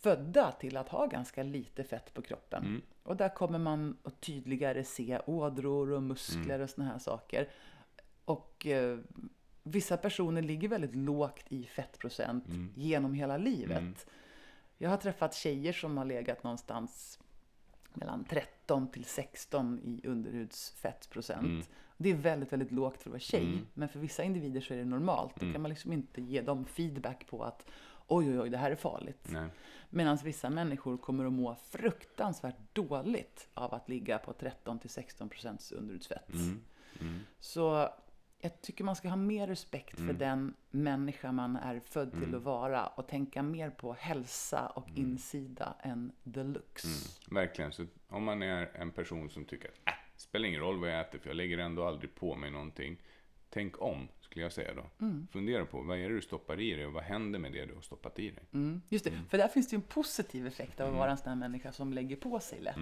[0.00, 2.64] födda till att ha ganska lite fett på kroppen.
[2.64, 2.82] Mm.
[3.02, 6.60] Och där kommer man att tydligare se ådror och muskler Mm.
[6.62, 7.48] och såna här saker.
[8.24, 8.98] Och eh,
[9.62, 12.72] vissa personer ligger väldigt lågt i fettprocent Mm.
[12.76, 14.06] genom hela livet.
[14.78, 17.18] Jag har träffat tjejer som har legat någonstans
[17.94, 21.46] mellan 13 till 16 i underhudsfettprocent.
[21.46, 21.62] Mm.
[21.96, 23.42] Det är väldigt, väldigt lågt för att vara tjej.
[23.74, 25.34] Men för vissa individer så är det normalt.
[25.40, 27.66] Då kan man liksom inte ge dem feedback på att
[28.06, 29.28] oj, oj, oj, det här är farligt.
[29.90, 35.28] Medan vissa människor kommer att må fruktansvärt dåligt av att ligga på 13 till 16
[35.28, 36.32] procents underhudsfett.
[36.32, 36.64] Mm.
[37.00, 37.20] Mm.
[37.38, 37.88] Så
[38.40, 42.42] jag tycker man ska ha mer respekt för den människa man är född till att
[42.42, 46.84] vara och tänka mer på hälsa och insida än the looks.
[46.84, 47.40] Mm.
[47.40, 47.72] Verkligen.
[47.72, 51.00] Så om man är en person som tycker att äh, spelar ingen roll vad jag
[51.00, 52.96] äter för jag lägger ändå aldrig på mig någonting.
[53.50, 55.06] Tänk om, skulle jag säga då.
[55.32, 57.74] Fundera på vad är det du stoppar i dig och vad händer med det du
[57.74, 58.42] har stoppat i dig.
[58.52, 61.16] Mm, just det, för där finns det ju en positiv effekt av att vara en
[61.16, 62.76] sån här människa som lägger på sig lätt.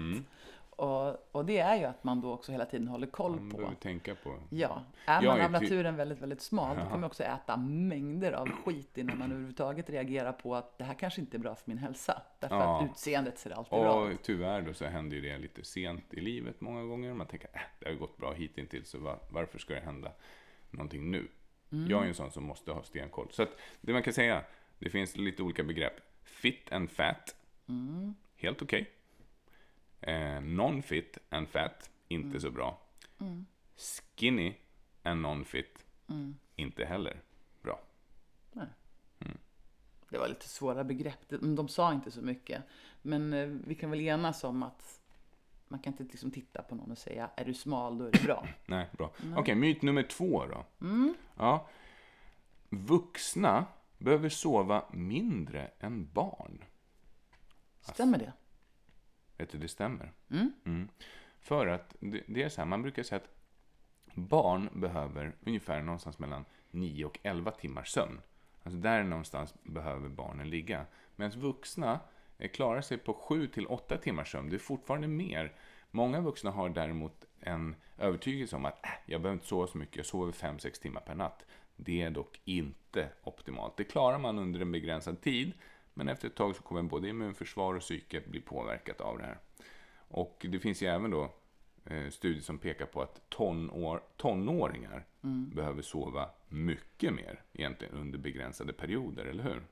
[0.69, 3.57] Och, och det är ju att man då också hela tiden håller koll Man på
[3.57, 4.39] behöver tänka på.
[4.49, 7.57] Ja, är Jag man är av naturen väldigt, väldigt smal, då kommer man också äta
[7.57, 11.55] mängder av skit innan man överhuvudtaget reagerar på att det här kanske inte är bra
[11.55, 12.21] för min hälsa.
[12.39, 12.79] Därför Ja.
[12.83, 14.23] att utseendet ser alltid bra Och ut.
[14.23, 17.13] tyvärr då så händer ju det lite sent i livet många gånger.
[17.13, 20.11] Man tänker äh, det har ju gått bra hittills så va- varför ska det hända
[20.71, 21.27] någonting nu?
[21.69, 23.27] Jag är en sån som måste ha stenkoll.
[23.31, 24.43] Så att det man kan säga,
[24.79, 25.93] det finns lite olika begrepp.
[26.23, 27.35] Fit and fat,
[28.35, 28.91] helt okej.
[30.01, 32.81] Eh, non-fit and fat, inte så bra.
[33.77, 34.53] Skinny
[35.03, 35.85] and non-fit,
[36.55, 37.21] inte heller
[37.61, 37.81] bra.
[40.09, 41.29] det var lite svåra begrepp.
[41.29, 42.63] De, de sa inte så mycket.
[43.01, 45.01] Men eh, vi kan väl enas om att
[45.67, 48.23] man kan inte liksom titta på någon och säga är du smal då är det
[48.23, 48.47] bra.
[48.65, 49.11] Nej, bra.
[49.35, 50.65] Okej, myt nummer två då.
[51.37, 51.67] Ja.
[52.69, 53.65] Vuxna
[53.97, 56.63] behöver sova mindre än barn.
[57.81, 58.33] Stämmer det?
[59.37, 60.11] Vet du, det stämmer.
[60.29, 60.89] Mm.
[61.39, 63.29] För att det, det är så här, man brukar säga att
[64.15, 68.21] barn behöver ungefär någonstans mellan 9 och 11 timmars sömn.
[68.63, 70.85] Alltså där någonstans behöver barnen ligga.
[71.15, 71.99] Medan vuxna
[72.37, 74.49] klarar sig på 7 till 8 timmars sömn.
[74.49, 75.53] Det är fortfarande mer.
[75.91, 79.97] Många vuxna har däremot en övertygelse om att äh, jag behöver inte sova så mycket,
[79.97, 81.45] jag sover 5-6 timmar per natt.
[81.75, 83.77] Det är dock inte optimalt.
[83.77, 85.53] Det klarar man under en begränsad tid,
[85.93, 89.37] men efter ett tag så kommer både immunförsvar och psyke bli påverkat av det här.
[90.07, 91.33] Och det finns ju även då
[91.85, 95.05] eh, studier som pekar på att tonår, tonåringar
[95.55, 99.63] behöver sova mycket mer egentligen under begränsade perioder, eller hur?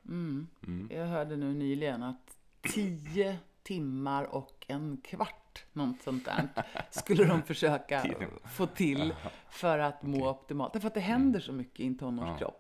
[0.90, 2.38] Jag hörde nu nyligen att
[2.70, 6.48] 10 timmar och en kvart, något sånt där,
[6.92, 9.14] skulle de försöka Tio få till
[9.50, 10.74] för att må optimalt.
[10.74, 12.60] Därför att det händer så mycket i en tonårskropp.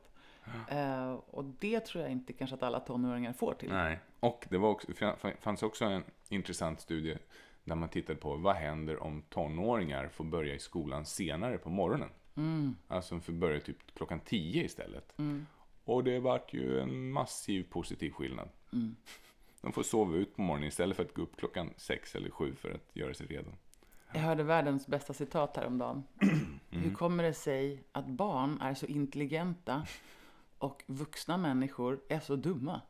[0.70, 3.70] Eh, och det tror jag inte kanske att alla tonåringar får till.
[3.70, 4.00] Nej.
[4.20, 4.88] Och det var också,
[5.40, 7.18] fanns också en intressant studie
[7.64, 12.10] där man tittade på vad händer om tonåringar får börja i skolan senare på morgonen.
[12.88, 15.14] Alltså får börja typ klockan 10 istället.
[15.84, 18.50] Och det vart ju en massiv positiv skillnad.
[19.64, 22.56] De får sova ut på morgonen istället för att gå upp klockan 6 eller 7
[22.56, 23.50] för att göra sig redo.
[24.14, 26.04] Jag hörde världens bästa citat häromdagen.
[26.70, 29.88] Hur kommer det sig att barn är så intelligenta
[30.58, 32.82] och vuxna människor är så dumma?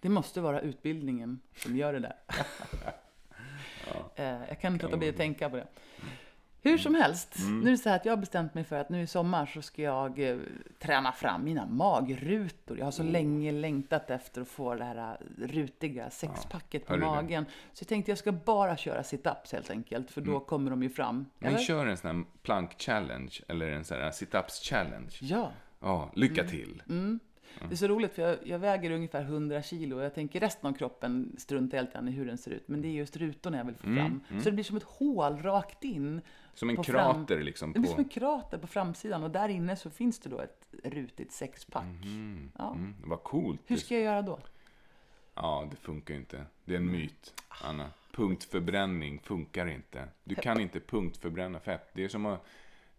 [0.00, 2.16] Det måste vara utbildningen som gör det där.
[4.16, 5.66] Eh, Jag kan inte låta bli att tänka på det.
[6.64, 8.88] Hur som helst, nu är det så här att jag har bestämt mig för att
[8.88, 10.36] nu i sommar så ska jag eh,
[10.78, 12.78] träna fram mina magrutor.
[12.78, 16.98] Jag har så länge längtat efter att få det här eh, rutiga sexpacket på hör
[17.00, 17.10] du det?
[17.10, 17.44] magen.
[17.72, 20.90] Så jag tänkte jag ska bara köra sit-ups helt enkelt, för då kommer de ju
[20.90, 21.26] fram.
[21.38, 21.58] Men Eller?
[21.64, 25.18] kör en sån här plank-challenge eller en sån här sit-ups-challenge.
[25.20, 25.50] Ja,
[25.80, 26.82] Ja, lycka till.
[27.68, 30.70] det är så roligt för jag, jag väger ungefär 100 kilo och jag tänker resten
[30.70, 32.68] av kroppen struntar helt i hur den ser ut.
[32.68, 34.20] Men det är just rutorna jag vill få fram.
[34.28, 36.20] Så det blir som ett hål rakt in.
[36.54, 38.02] Som en på krater liksom Det blir som på...
[38.02, 41.84] en krater på framsidan och där inne så finns det då ett rutigt sexpack.
[42.58, 42.74] Ja.
[42.74, 43.60] Mm, vad coolt.
[43.66, 44.38] Hur ska jag göra då?
[45.34, 46.46] Ja, det funkar inte.
[46.64, 47.90] Det är en myt, Anna.
[48.12, 50.08] Punktförbränning funkar inte.
[50.24, 51.88] Du kan inte punktförbränna fett.
[51.92, 52.46] Det är som att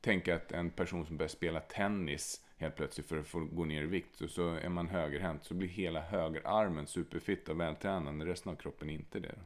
[0.02, 3.84] tänka att en person som börjar spela tennis helt plötsligt för att få gå ner
[3.84, 8.26] i vikt och så är man högerhänt så blir hela högerarmen superfitt och vältränad när
[8.26, 9.38] resten av kroppen inte är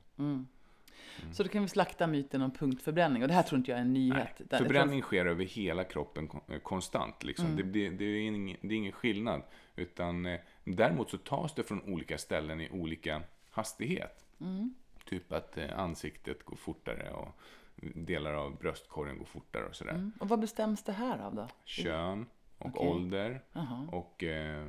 [1.22, 1.36] det.
[1.36, 3.82] Så då kan vi slakta myten om punktförbränning och det här tror inte jag är
[3.82, 4.42] en nyhet.
[4.50, 7.24] Nej, förbränning sker över hela kroppen eh, konstant.
[7.24, 7.46] Liksom.
[7.46, 7.58] Mm.
[7.58, 9.42] Det, blir, det, är ingen, det är ingen skillnad.
[9.76, 14.26] Utan, eh, däremot så tas det från olika ställen i olika hastighet.
[14.42, 14.74] Mm.
[15.06, 17.40] Typ att eh, ansiktet går fortare och
[17.82, 19.94] delar av bröstkorgen går fortare och sådär.
[19.94, 20.12] Mm.
[20.20, 21.48] Och vad bestäms det här av då?
[21.66, 22.26] Kön
[22.58, 22.88] och Okej.
[22.88, 23.88] ålder Jaha.
[23.92, 24.68] och eh,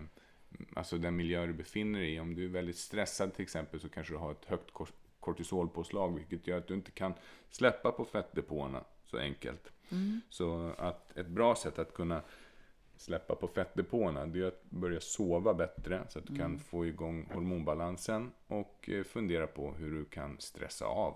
[0.75, 2.21] alltså den miljö du befinner dig i.
[2.21, 4.71] Om du är väldigt stressad till exempel så kanske du har ett högt
[5.21, 7.15] kortisolpåslag vilket gör att du inte kan
[7.51, 9.73] släppa på fettdepåerna så enkelt.
[10.29, 12.23] Så att ett bra sätt att kunna
[12.97, 17.29] släppa på fettdepåerna det är att börja sova bättre så att du kan få igång
[17.35, 21.15] hormonbalansen och eh, fundera på hur du kan stressa av.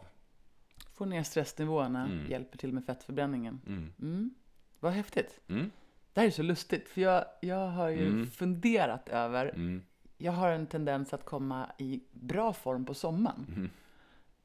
[0.95, 2.31] Få ner stressnivåerna, Mm.
[2.31, 3.61] hjälper till med fettförbränningen.
[4.01, 4.35] Mm.
[4.81, 5.41] Vad häftigt.
[5.49, 5.71] Mm.
[6.13, 8.27] Det här är så lustigt, för jag, jag har ju Mm.
[8.27, 9.83] funderat över Mm.
[10.19, 13.71] jag har en tendens att komma i bra form på sommaren.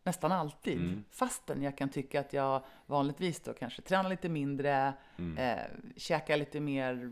[0.10, 0.78] Nästan alltid.
[0.78, 1.04] Mm.
[1.12, 5.38] Fastän jag kan tycka att jag vanligtvis då kanske tränar lite mindre, Mm.
[5.38, 7.12] eh, käkar lite mer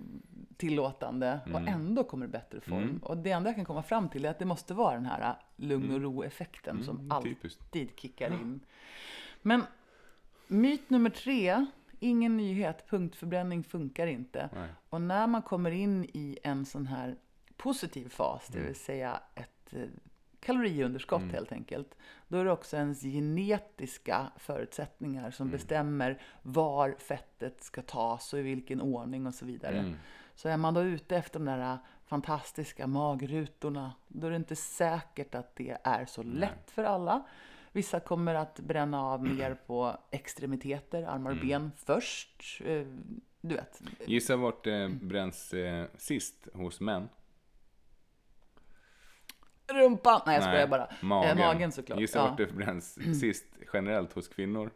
[0.57, 2.83] tillåtande och ändå kommer i bättre form.
[2.83, 2.97] Mm.
[2.97, 5.35] Och det enda jag kan komma fram till är att det måste vara den här
[5.55, 7.99] lugn och ro-effekten som Mm, alltid typiskt.
[8.01, 8.59] kickar in.
[9.41, 9.63] Men
[10.47, 11.65] myt nummer tre,
[11.99, 14.49] ingen nyhet, punktförbränning funkar inte.
[14.55, 14.69] Nej.
[14.89, 17.15] Och när man kommer in i en sån här
[17.57, 18.61] positiv fas, Mm.
[18.61, 19.73] det vill säga ett
[20.39, 21.95] kaloriunderskott helt enkelt,
[22.27, 28.41] då är det också ens genetiska förutsättningar som bestämmer var fettet ska tas och i
[28.41, 29.79] vilken ordning och så vidare.
[29.79, 29.95] Mm.
[30.35, 35.35] Så är man då ute efter de där fantastiska magrutorna, då är det inte säkert
[35.35, 37.23] att det är så lätt för alla.
[37.71, 42.61] Vissa kommer att bränna av mer på extremiteter, armar och ben först.
[42.65, 42.87] Eh,
[43.41, 43.81] Du vet.
[44.05, 47.09] Gissa vart det bränns eh, sist hos män?
[49.73, 50.21] Rumpan!
[50.25, 50.87] Nej, jag skojar bara.
[51.01, 51.37] Magen.
[51.37, 51.99] Eh, magen såklart.
[51.99, 52.25] Gissa Ja.
[52.27, 54.71] vart det bränns sist generellt hos kvinnor?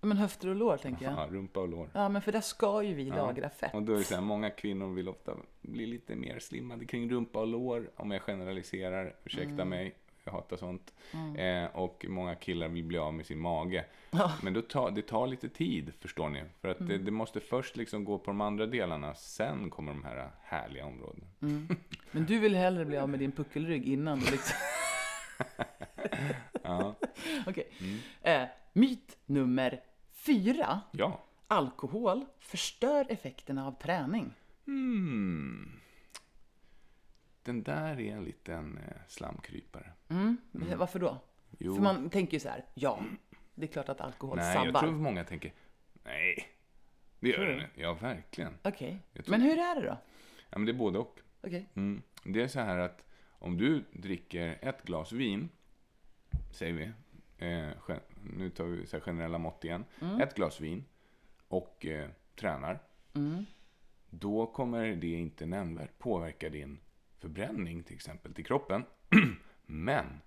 [0.00, 1.14] Men höfter och lår tänker jag.
[1.14, 1.90] Ja, rumpa och lår.
[1.94, 3.74] Ja, men för där ska ju vi lagra fett.
[3.74, 7.10] Och då är det så här, många kvinnor vill ofta bli lite mer slimmade kring
[7.10, 9.14] rumpa och lår, om jag generaliserar.
[9.24, 9.68] Ursäkta Mm.
[9.68, 9.94] mig,
[10.28, 10.94] jag hatar sånt.
[11.36, 13.84] Eh, och många killar vill bli av med sin mage.
[14.10, 14.32] Ja.
[14.42, 16.44] Men då tar, det tar lite tid, förstår ni.
[16.60, 16.88] För att Mm.
[16.92, 20.86] det, det måste först liksom gå på de andra delarna, sen kommer de här härliga
[20.86, 21.26] områdena.
[22.10, 24.56] Men du vill hellre bli av med din puckelrygg innan du liksom...
[26.62, 26.94] Ja.
[27.46, 27.68] Okej.
[27.80, 27.98] Mm.
[28.42, 29.80] Eh, myt nummer
[30.12, 30.80] fyra.
[30.90, 31.24] ja.
[31.50, 34.34] Alkohol förstör effekterna av träning.
[34.66, 35.72] Hmm.
[37.48, 39.92] Den där är en liten eh, slamkrypare.
[40.08, 40.36] Mm.
[40.76, 41.18] Varför då?
[41.58, 41.74] Jo.
[41.74, 43.00] För man tänker ju så här, ja,
[43.54, 44.66] det är klart att alkohol Nej, sabbar.
[44.66, 45.52] jag tror många tänker,
[46.04, 46.48] nej,
[47.20, 47.62] det gör den.
[47.74, 48.52] Ja, verkligen.
[48.62, 49.96] Okej, tror- men hur är det då?
[50.50, 51.20] Ja, men det är både och.
[51.40, 51.66] Okej.
[51.74, 52.02] Mm.
[52.24, 55.48] Det är så här att om du dricker ett glas vin,
[56.52, 56.84] säger vi,
[57.46, 57.96] eh,
[58.34, 59.84] nu tar vi så generella mått igen,
[60.20, 60.84] ett glas vin
[61.48, 62.78] och eh, tränar,
[63.14, 63.44] Mm.
[64.10, 66.78] då kommer det inte nämnvärt påverka din
[67.18, 68.84] förbränning till exempel till kroppen.
[69.66, 70.20] Men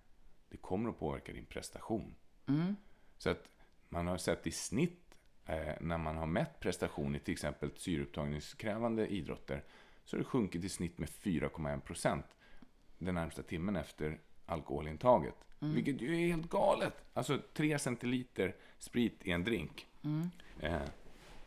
[0.50, 2.16] det kommer att påverka din prestation.
[2.48, 2.76] Mm.
[3.18, 3.50] Så att
[3.90, 9.08] man har sett i snitt eh, när man har mätt prestation i till exempel syreupptagningskrävande
[9.08, 9.64] idrotter
[10.06, 12.26] så har det sjunkit i snitt med 4,1 procent
[12.98, 15.36] den närmsta timmen efter alkoholintaget.
[15.74, 16.94] Vilket ju är helt galet.
[17.14, 19.88] Alltså 3 centiliter sprit i en drink
[20.60, 20.82] eh,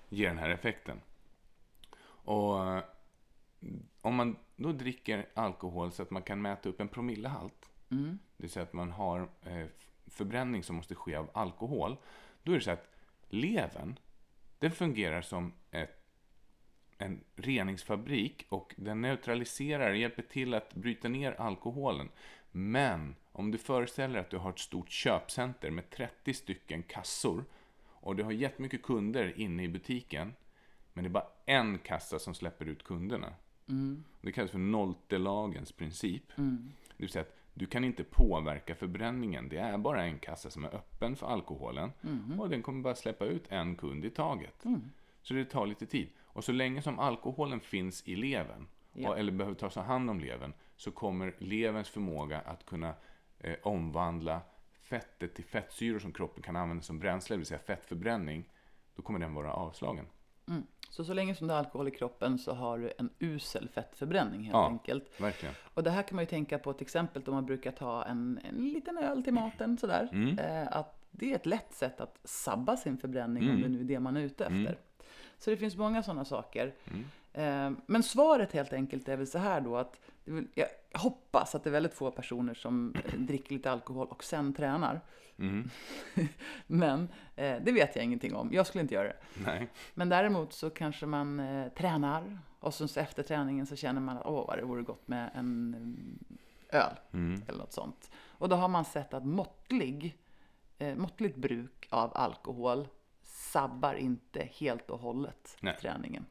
[0.09, 1.01] ger den här effekten.
[2.07, 2.59] Och
[4.00, 7.70] om man då dricker alkohol så att man kan mäta upp en promillehalt,
[8.37, 9.66] det vill säga att man har eh,
[10.07, 11.96] förbränning som måste ske av alkohol,
[12.42, 12.88] då är det så att
[13.29, 13.98] levern,
[14.59, 16.00] den fungerar som ett,
[16.98, 22.09] en reningsfabrik och den neutraliserar, hjälper till att bryta ner alkoholen.
[22.50, 27.44] Men om du föreställer att du har ett stort köpcenter med 30 stycken kassor
[27.85, 30.35] och du har jättemycket kunder inne i butiken,
[30.92, 33.35] men det är bara en kassa som släpper ut kunderna.
[34.20, 36.22] Det kallas för nolltelagens princip.
[36.96, 39.48] Det vill säga att du kan inte påverka förbränningen.
[39.48, 41.90] Det är bara en kassa som är öppen för alkoholen.
[42.40, 44.64] Och den kommer bara släppa ut en kund i taget.
[45.22, 46.09] Så det tar lite tid.
[46.22, 49.09] Och så länge som alkoholen finns i levern, Ja.
[49.09, 52.94] och, eller behöver tas om hand om levern, så kommer leverns förmåga att kunna
[53.38, 54.40] eh, omvandla
[54.83, 58.44] fettet till fettsyror som kroppen kan använda som bränsle, det vill säga fettförbränning,
[58.96, 60.07] då kommer den vara avslagen.
[60.91, 64.41] Så så länge som det är alkohol i kroppen så har du en usel fettförbränning
[64.43, 64.67] helt Ja.
[64.69, 65.21] enkelt.
[65.21, 65.55] Verkligen.
[65.75, 68.41] Och det här kan man ju tänka på till exempel om man brukar ta en,
[68.49, 70.09] en liten öl till maten sådär.
[70.13, 70.39] Mm.
[70.39, 73.85] Eh, att det är ett lätt sätt att sabba sin förbränning om det nu är
[73.85, 74.79] det man är ute efter.
[75.39, 76.75] Så det finns många sådana saker.
[77.35, 80.01] Eh, men svaret helt enkelt är väl så här då att
[80.55, 85.01] jag hoppas att det är väldigt få personer som dricker lite alkohol och sen tränar.
[85.38, 85.70] Mm.
[86.66, 88.51] Men eh, det vet jag ingenting om.
[88.53, 89.16] Jag skulle inte göra det.
[89.47, 89.68] Nej.
[89.94, 94.16] Men däremot så kanske man eh, tränar och sen så efter träningen så känner man
[94.16, 95.77] att åh, vad det vore gott med en
[96.68, 97.42] öl Mm.
[97.49, 98.11] eller något sånt.
[98.27, 100.18] Och då har man sett att måttlig,
[100.97, 102.88] måttligt bruk av alkohol
[103.23, 105.77] sabbar inte helt och hållet Nej.
[105.81, 106.27] träningen.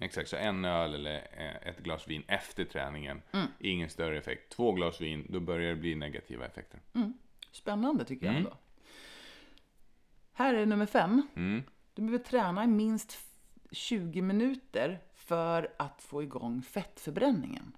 [0.00, 3.46] Exakt, så en öl eller eh, ett glas vin efter träningen, Mm.
[3.58, 4.52] ingen större effekt.
[4.52, 6.80] Två glas vin, då börjar det bli negativa effekter.
[7.50, 8.46] Spännande tycker jag Mm.
[8.46, 8.56] ändå.
[10.32, 11.26] Här är nummer fem.
[11.36, 11.62] Mm.
[11.94, 13.26] Du behöver träna i minst f-
[13.70, 17.72] 20 minuter för att få igång fettförbränningen.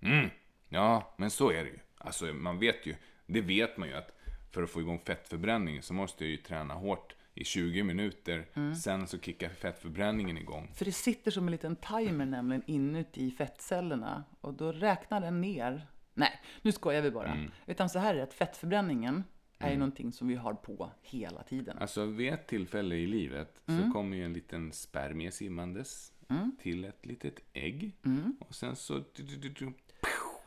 [0.00, 0.30] Mm.
[0.68, 1.78] Ja, men så är det ju.
[1.98, 2.94] Alltså, man vet ju,
[3.26, 4.16] det vet man ju att
[4.50, 8.48] för att få igång fettförbränning så måste jag ju träna hårt i 20 minuter.
[8.54, 8.74] Mm.
[8.74, 10.70] Sen så kickar fettförbränningen igång.
[10.74, 15.86] För det sitter som en liten timer nämligen inuti fettcellerna och då räknar den ner.
[16.14, 17.32] Nej, nu skojar vi bara.
[17.32, 17.50] Mm.
[17.66, 19.24] Utan så här är det att fettförbränningen
[19.58, 21.78] är ju någonting som vi har på hela tiden.
[21.78, 23.82] Alltså vid ett tillfälle i livet Mm.
[23.82, 26.12] så kommer ju en liten spermie simmandes
[26.58, 27.96] till ett litet ägg.
[28.04, 28.36] Mm.
[28.40, 29.04] Och sen så,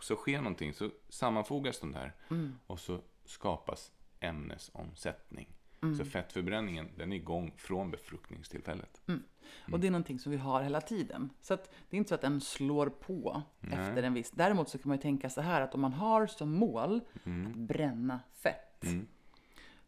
[0.02, 2.14] så sker någonting, så sammanfogas de där.
[2.30, 2.56] Mm.
[2.68, 5.48] Och så skapas ämnesomsättning.
[5.84, 5.96] Mm.
[5.96, 9.02] Så fettförbränningen, den är igång från befruktningstillfället.
[9.72, 11.30] Och det är någonting som vi har hela tiden.
[11.42, 14.32] Så att det är inte så att den slår på efter en viss.
[14.32, 17.56] Däremot så kan man ju tänka så här att om man har som mål att
[17.56, 18.86] bränna fett.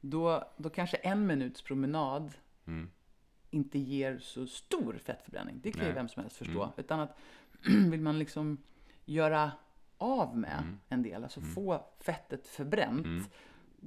[0.02, 2.34] Då, då kanske en minuts promenad
[3.50, 5.60] inte ger så stor fettförbränning.
[5.64, 5.96] Det kan ju Nej.
[5.96, 6.74] vem som helst förstå.
[6.78, 7.18] Utan att
[7.90, 8.58] vill man liksom
[9.06, 9.52] göra
[9.98, 13.30] av med en del, alltså få fettet förbränt.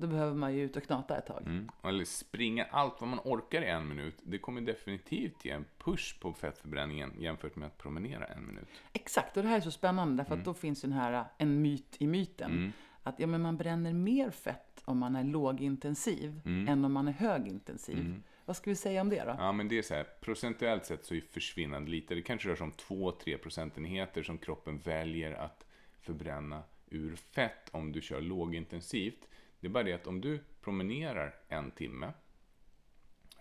[0.00, 1.42] Då behöver man ju ut och knata ett tag.
[1.46, 1.68] Mm.
[1.82, 4.18] Eller springa allt vad man orkar i en minut.
[4.22, 8.68] Det kommer definitivt ge en push på fettförbränningen jämfört med att promenera en minut.
[8.92, 11.96] Exakt, och det här är så spännande därför att då finns den här en myt
[11.98, 12.72] i myten.
[13.02, 17.12] Att ja, men man bränner mer fett om man är lågintensiv än om man är
[17.12, 18.22] högintensiv.
[18.44, 19.34] Vad ska vi säga om det då?
[19.38, 22.14] Ja, men det är så här, procentuellt sett så är försvinnande lite.
[22.14, 25.66] Det kanske rör sig om 2-3 procentenheter som kroppen väljer att
[26.00, 29.28] förbränna ur fett om du kör lågintensivt.
[29.60, 32.12] Det är bara det att om du promenerar en timme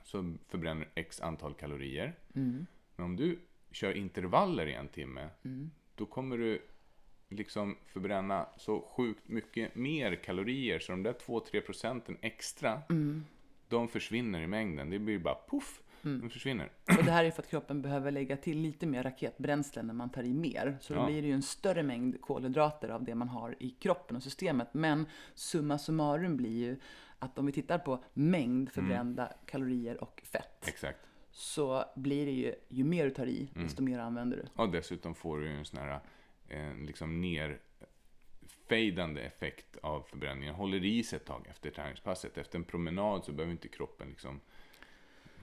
[0.04, 2.16] så förbränner x antal kalorier.
[2.96, 3.40] Men om du
[3.72, 5.30] kör intervaller i en timme,
[5.96, 6.62] då kommer du
[7.30, 12.82] liksom förbränna så sjukt mycket mer kalorier så de där 2-3 procenten extra,
[13.68, 14.90] de försvinner i mängden.
[14.90, 15.82] Det blir bara poff,
[16.22, 16.72] de försvinner.
[16.98, 20.10] Och det här är för att kroppen behöver lägga till lite mer raketbränsle när man
[20.10, 20.78] tar i mer.
[20.82, 21.06] Så då Ja.
[21.06, 24.68] blir det ju en större mängd kolhydrater av det man har i kroppen och systemet.
[24.74, 25.06] Men
[25.36, 26.78] summa summarum blir ju
[27.20, 31.00] att om vi tittar på mängd förbrända kalorier och fett Exakt.
[31.32, 34.46] så blir det ju, ju mer du tar i, desto mer använder du.
[34.64, 36.00] Och dessutom får du ju en sån här
[36.50, 40.56] eh, liksom nerfejdande effekt av förbränningen.
[40.56, 42.38] Håller i sig ett tag efter träningspasset.
[42.38, 44.40] Efter en promenad så behöver inte kroppen liksom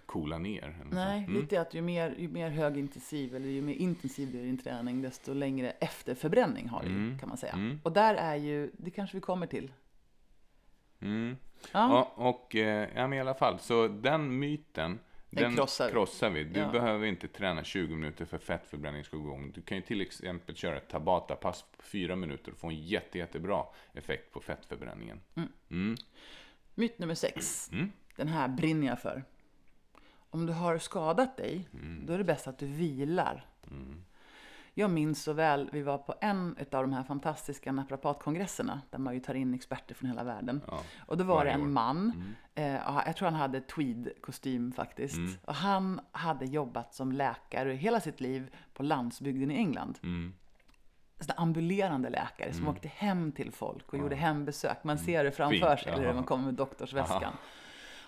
[0.06, 0.76] coola ner.
[0.90, 1.40] Nej, Mm.
[1.40, 4.58] lite att ju mer, ju mer högintensiv eller ju mer intensiv du är i din
[4.58, 7.18] träning, desto längre efter förbränning har du Mm.
[7.18, 7.52] kan man säga.
[7.52, 7.80] Mm.
[7.82, 9.72] Och där är ju, det kanske vi kommer till.
[11.00, 11.36] Mm.
[11.62, 14.98] Ja, Ja, och eh, ja, men i alla fall, så den myten,
[15.30, 16.44] Den krossar krossar, vi.
[16.44, 16.70] Du Ja.
[16.72, 19.52] behöver inte träna 20 minuter för fettförbränning ska gå igång.
[19.54, 23.18] Du kan ju till exempel köra ett Tabata-pass på 4 minuter och få en jätte,
[23.18, 25.20] jättebra effekt på fettförbränningen.
[25.70, 25.96] Mm.
[26.74, 27.70] myt nummer sex.
[27.72, 27.90] Mm.
[28.16, 29.24] Den här brinner jag för.
[30.34, 32.06] Om du har skadat dig, Mm.
[32.06, 33.46] då är det bäst att du vilar.
[34.76, 39.14] Jag minns så väl, vi var på en av de här fantastiska naprapatkongresserna, där man
[39.14, 40.60] ju tar in experter från hela världen.
[40.66, 40.80] Ja.
[41.06, 41.66] Och då var det en år.
[41.66, 45.16] man, eh, ja, jag tror han hade tweed-kostym faktiskt.
[45.16, 45.32] Mm.
[45.44, 49.98] Och han hade jobbat som läkare hela sitt liv på landsbygden i England.
[50.02, 50.32] Mm.
[51.20, 54.84] Sådana ambulerande läkare som åkte hem till folk och gjorde hembesök.
[54.84, 55.76] Man ser det framför Mm.
[55.76, 57.32] Fint, sig, eller man kommer med doktorsväskan.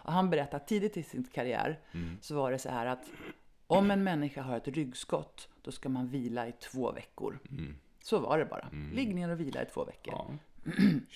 [0.07, 2.19] Och han berättade att tidigt i sin karriär Mm.
[2.21, 3.11] så var det så här att
[3.67, 7.39] om en människa har ett ryggskott, då ska man vila i två veckor.
[8.03, 8.69] Så var det bara.
[8.93, 10.15] Ligg ner och vila i två veckor.
[10.15, 10.39] Mm.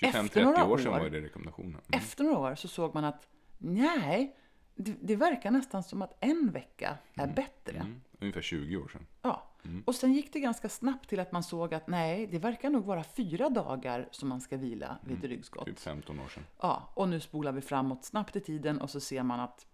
[0.01, 0.09] Ja.
[0.19, 1.71] Efter 25-30 några år sedan var det rekommendationen.
[1.71, 1.83] Mm.
[1.93, 3.29] Efter några år så såg man att
[3.59, 4.37] nej,
[4.75, 7.77] det, det verkar nästan som att en vecka är bättre.
[7.77, 8.01] Mm.
[8.21, 9.07] Ungefär 20 år sedan.
[9.23, 9.50] Ja.
[9.87, 12.85] Och sen gick det ganska snabbt till att man såg att nej, det verkar nog
[12.85, 15.67] vara fyra dagar som man ska vila vid ett ryggskott.
[15.67, 16.45] Typ 15 år sedan.
[16.61, 19.67] Ja, och nu spolar vi framåt snabbt i tiden och så ser man att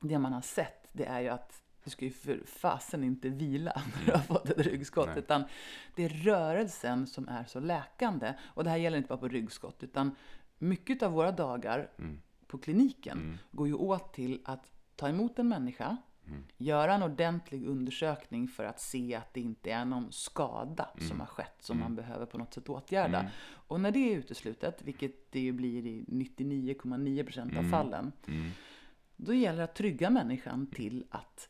[0.00, 3.82] det man har sett, det är ju att du ska ju för fasen inte vila
[3.94, 5.18] när du har fått ett ryggskott, Nej.
[5.18, 5.44] utan
[5.94, 8.34] det är rörelsen som är så läkande.
[8.42, 10.16] Och det här gäller inte bara på ryggskott, utan
[10.58, 11.90] mycket av våra dagar
[12.46, 15.96] på kliniken går ju åt till att ta emot en människa,
[16.56, 21.26] göra en ordentlig undersökning för att se att det inte är någon skada som har
[21.26, 23.30] skett som man behöver på något sätt åtgärda.
[23.50, 28.12] Och när det är uteslutet, vilket det ju blir i 99,9% av fallen,
[29.16, 31.48] då gäller det att trygga människan till att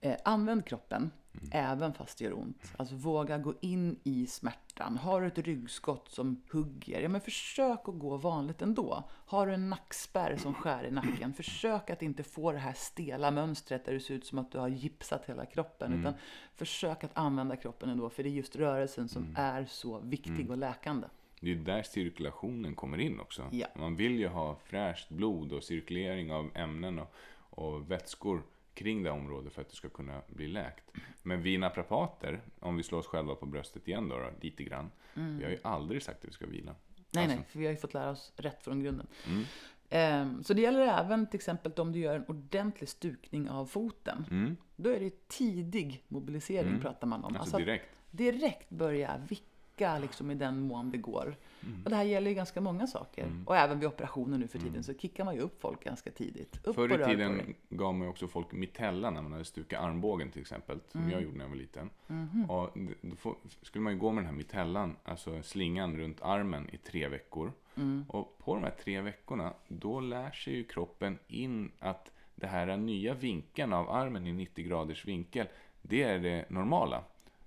[0.00, 1.10] eh, använd kroppen
[1.52, 2.72] även fast det gör ont.
[2.76, 4.96] Alltså våga gå in i smärtan.
[4.96, 9.04] Har du ett ryggskott som hugger, ja men försök att gå vanligt ändå.
[9.10, 13.30] Har du en nackspärr som skär i nacken, försök att inte få det här stela
[13.30, 16.00] mönstret där det ser ut som att du har gipsat hela kroppen.
[16.00, 16.14] Utan
[16.54, 20.58] försök att använda kroppen ändå, för det är just rörelsen som är så viktig och
[20.58, 21.06] läkande.
[21.40, 23.48] Det är där cirkulationen kommer in också.
[23.52, 23.66] Ja.
[23.74, 27.14] Man vill ju ha fräscht blod och cirkulering av ämnen och,
[27.50, 28.42] och vätskor
[28.74, 30.84] kring det området för att det ska kunna bli läkt.
[31.22, 34.90] Men vi naprapater, om vi slår oss själva på bröstet igen då, då lite grann.
[35.14, 36.74] Vi har ju aldrig sagt att vi ska vila.
[37.10, 39.06] Nej, Alltså, nej, för vi har ju fått lära oss rätt från grunden.
[39.28, 39.44] Mm.
[39.90, 44.26] Ehm, Så det gäller även till exempel om du gör en ordentlig stukning av foten.
[44.30, 44.56] Mm.
[44.76, 46.80] Då är det tidig mobilisering Mm.
[46.80, 47.36] pratar man om.
[47.36, 47.88] Alltså att direkt.
[48.10, 49.44] direkt börja vicka
[49.76, 51.36] liksom i den mån det går.
[51.62, 51.82] Mm.
[51.84, 53.42] Och det här gäller ju ganska många saker.
[53.46, 56.60] Och även vid operationer nu för tiden så kickar man ju upp folk ganska tidigt.
[56.66, 60.30] Upp Förr i tiden gav man ju också folk mitella när man hade stukat armbågen
[60.30, 60.80] till exempel.
[60.88, 61.12] Som Mm.
[61.12, 61.90] jag gjorde när jag var liten.
[62.06, 62.50] Mhm.
[62.50, 62.70] Och
[63.00, 66.76] då får, skulle man ju gå med den här mitellan, alltså slingan runt armen i
[66.76, 67.52] tre veckor.
[67.76, 68.04] Mm.
[68.08, 72.76] Och på de här tre veckorna, då lär sig ju kroppen in att det här
[72.76, 75.46] nya vinkeln av armen i 90 graders vinkel,
[75.82, 77.04] det är det normala.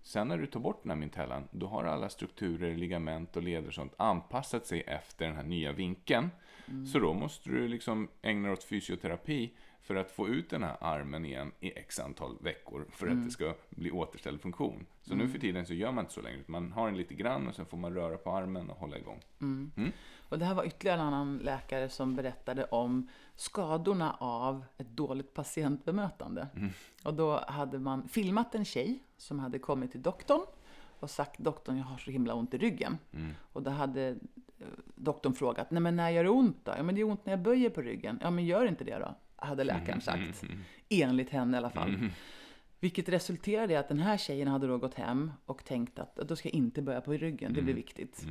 [0.08, 3.68] Sen när du tar bort den här mintellan, då har alla strukturer, ligament och leder
[3.68, 6.30] och sånt anpassat sig efter den här nya vinkeln.
[6.92, 9.52] Så då måste du liksom ägna dig åt fysioterapi
[9.82, 13.32] för att få ut den här armen igen i x antal veckor för att det
[13.32, 14.86] ska bli återställd funktion.
[15.02, 16.44] Så nu för tiden så gör man inte så längre.
[16.46, 19.22] Man har den lite grann och sen får man röra på armen och hålla igång.
[20.30, 25.34] Och det här var ytterligare en annan läkare som berättade om skadorna av ett dåligt
[25.34, 26.48] patientbemötande.
[27.04, 30.42] Och då hade man filmat en tjej som hade kommit till doktorn
[31.00, 32.98] och sagt doktorn, jag har så himla ont i ryggen.
[33.54, 36.74] Och då hade eh, doktorn frågat, nej men när gör det ont då?
[36.78, 38.20] Ja men det gör ont när jag böjer på ryggen.
[38.22, 39.16] Ja men gör inte det då?
[39.38, 40.44] Hade läkaren Mm, sagt.
[40.90, 42.10] Enligt henne i alla fall.
[42.80, 46.36] Vilket resulterade i att den här tjejen hade då gått hem och tänkt att då
[46.36, 48.26] ska jag inte börja på ryggen, det blir viktigt.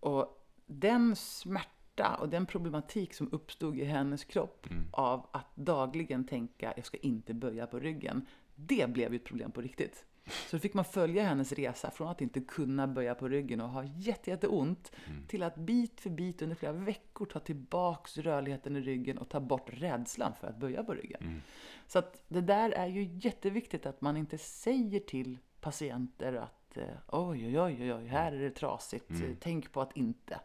[0.00, 6.72] Och den smärta och den problematik som uppstod i hennes kropp av att dagligen tänka
[6.76, 10.04] jag ska inte böja på ryggen, det blev ju ett problem på riktigt.
[10.26, 13.68] Så då fick man följa hennes resa från att inte kunna böja på ryggen och
[13.68, 14.92] ha jätte, jätteont
[15.28, 19.40] till att bit för bit under flera veckor ta tillbaks rörligheten i ryggen och ta
[19.40, 21.42] bort rädslan för att böja på ryggen.
[21.86, 26.84] Så att det där är ju jätteviktigt att man inte säger till patienter att eh,
[27.06, 29.10] oj, oj, oj, oj, här är det trasigt,
[29.40, 30.40] tänk på att inte.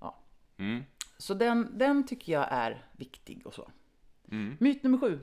[0.00, 0.18] Ja.
[0.56, 0.82] Mm.
[1.18, 3.70] Så den, den tycker jag är viktig och så.
[4.30, 4.56] Mm.
[4.60, 5.20] Myt nummer sju.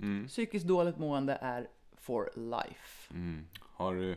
[0.00, 0.28] Mm.
[0.28, 1.68] Psykiskt dåligt mående är
[2.04, 3.14] for life.
[3.14, 3.46] Mm.
[3.60, 4.16] Har du,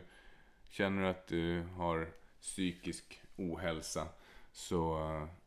[0.68, 2.08] känner du att du har
[2.40, 4.08] psykisk ohälsa
[4.52, 4.98] så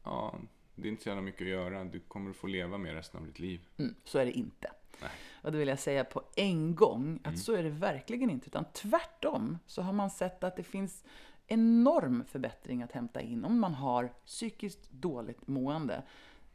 [0.03, 0.35] ja,
[0.75, 1.83] det är inte så jävla mycket att göra.
[1.83, 3.67] Du kommer att få leva med resten av ditt liv.
[3.77, 4.71] Mm, så är det inte.
[5.01, 5.11] Nej.
[5.41, 8.47] Och det vill jag säga på en gång att så är det verkligen inte.
[8.47, 11.03] Utan tvärtom så har man sett att det finns
[11.47, 16.03] enorm förbättring att hämta in om man har psykiskt dåligt mående.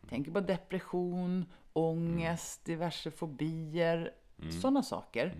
[0.08, 4.12] Tänk på depression, ångest, diverse fobier,
[4.60, 5.34] sådana saker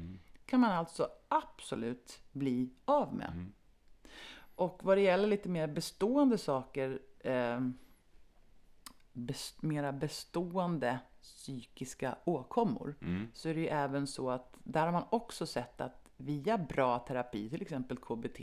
[0.47, 3.27] kan man alltså absolut bli av med.
[4.55, 7.61] Och vad det gäller lite mer bestående saker, eh,
[9.13, 12.95] best, mera bestående psykiska åkommor,
[13.35, 16.99] så är det ju även så att där har man också sett att via bra
[16.99, 18.41] terapi, till exempel KBT,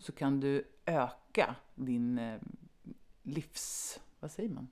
[0.00, 2.40] så kan du öka din eh,
[3.22, 4.00] livs...
[4.20, 4.68] Vad säger man?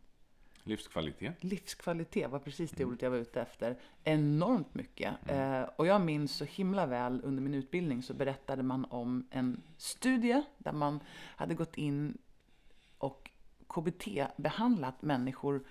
[0.67, 1.45] Livskvalitet.
[1.45, 3.79] livskvalitet var precis det ordet jag var ute efter.
[4.05, 5.15] Enormt mycket.
[5.31, 9.63] Eh, och jag minns så himla väl under min utbildning så berättade man om en
[9.77, 11.01] studie där man
[11.37, 12.19] hade gått in
[12.99, 13.31] och
[13.69, 15.65] KBT-behandlat människor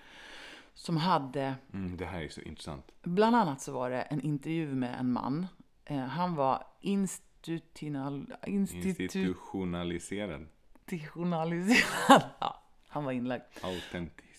[0.74, 2.92] som hade Mm, det här är så intressant.
[3.02, 5.46] Bland annat så var det en intervju med en man.
[5.84, 10.46] Eh, han var institutional, institu, Institutionaliserad.
[10.88, 12.22] institutionaliserad.
[12.40, 13.42] Ja, han var inlagd.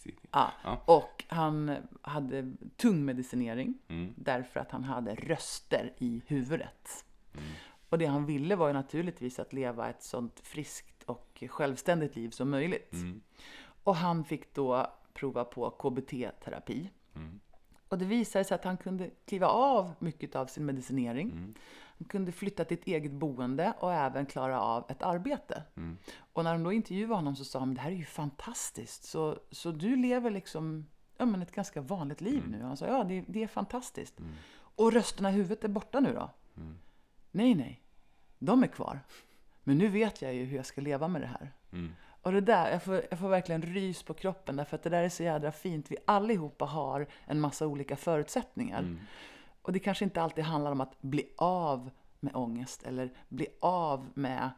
[0.05, 0.27] Authenticity.
[0.31, 0.51] Ja.
[0.63, 0.81] Ja.
[0.85, 4.13] Och han hade tung medicinering Mm.
[4.17, 7.05] därför att han hade röster i huvudet.
[7.33, 7.45] Mm.
[7.89, 12.29] Och det han ville var ju naturligtvis att leva ett sånt friskt och självständigt liv
[12.29, 12.93] som möjligt.
[12.93, 13.21] Mm.
[13.83, 16.89] Och han fick då prova på KBT-terapi.
[17.85, 17.89] Mm.
[17.89, 21.31] Och det visade sig att han kunde kliva av mycket av sin medicinering.
[21.31, 21.55] Mm.
[21.97, 25.63] Han kunde flytta till ett eget boende och även klara av ett arbete.
[25.77, 25.97] Mm.
[26.33, 29.03] Och när de då intervjuade honom så sa de det här är ju fantastiskt.
[29.03, 30.85] Så, så du lever liksom
[31.17, 32.51] ja, men ett ganska vanligt liv Mm.
[32.51, 32.63] nu.
[32.63, 34.19] Han sa ja, det, det är fantastiskt.
[34.77, 36.29] Och rösterna i huvudet är borta nu då?
[36.57, 36.77] Mm.
[37.31, 37.81] Nej, nej.
[38.39, 38.99] De är kvar.
[39.63, 41.53] Men nu vet jag ju hur jag ska leva med det här.
[42.25, 42.35] Mm.
[42.35, 45.03] Och det där, jag får, jag får verkligen rys på kroppen därför att det där
[45.03, 45.91] är så jädra fint.
[45.91, 48.79] Vi allihopa har en massa olika förutsättningar.
[48.79, 48.99] Mm.
[49.61, 54.07] Och det kanske inte alltid handlar om att bli av med ångest eller bli av
[54.13, 54.49] med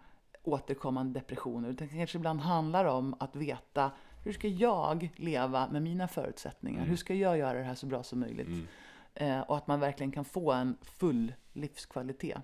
[0.43, 1.69] återkommande depressioner.
[1.69, 3.91] Utan det kanske ibland handlar om att veta
[4.23, 6.85] hur ska jag leva med mina förutsättningar?
[6.85, 8.47] Hur ska jag göra det här så bra som möjligt?
[8.47, 8.67] Mm.
[9.13, 12.37] Eh, och att man verkligen kan få en full livskvalitet.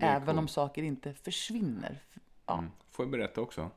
[0.00, 0.38] Även coolt.
[0.38, 2.02] om saker inte försvinner.
[2.46, 2.58] Ja.
[2.58, 2.70] Mm.
[2.90, 3.70] Får jag berätta också?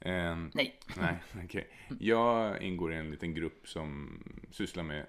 [0.00, 0.80] Ehm, Nej.
[0.96, 1.68] Nej, okej.
[2.00, 4.20] Jag ingår i en liten grupp som
[4.50, 5.06] sysslar med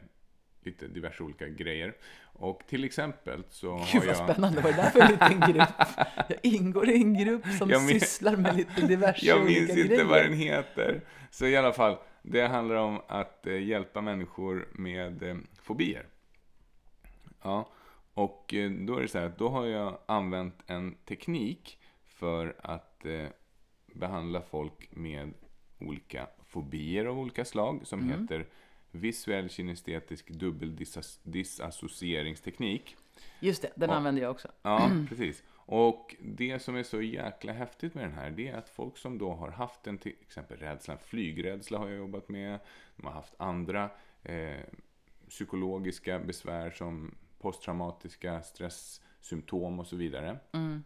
[0.61, 1.93] lite diverse olika grejer.
[2.21, 4.17] Och till exempel så Gud har vad jag...
[4.29, 5.69] spännande, vad är det där för en liten grupp?
[6.29, 9.69] Jag ingår i en grupp som Jag min- sysslar med lite diverse Jag olika minns
[9.69, 10.05] inte grejer.
[10.05, 11.01] vad den heter.
[11.31, 16.05] Så i alla fall, det handlar om att eh, hjälpa människor med eh, fobier.
[17.41, 17.69] Ja,
[18.13, 22.55] och eh, då är det så här att då har jag använt en teknik för
[22.63, 23.25] att eh,
[23.93, 25.33] behandla folk med
[25.79, 28.21] olika fobier av olika slag som Mm.
[28.21, 28.45] heter
[28.91, 32.95] visuell kinestetisk dubbeldissocieringsteknik.
[33.39, 33.95] Just det, den Ja.
[33.95, 34.47] använder jag också.
[34.61, 35.43] Ja, precis.
[35.55, 39.17] Och det som är så jäkla häftigt med den här, det är att folk som
[39.17, 42.59] då har haft en till exempel rädsla, flygrädsla har jag jobbat med,
[42.95, 43.89] de har haft andra
[44.23, 44.59] eh,
[45.29, 50.37] psykologiska besvär som posttraumatiska stresssymptom och så vidare.
[50.53, 50.83] Mm.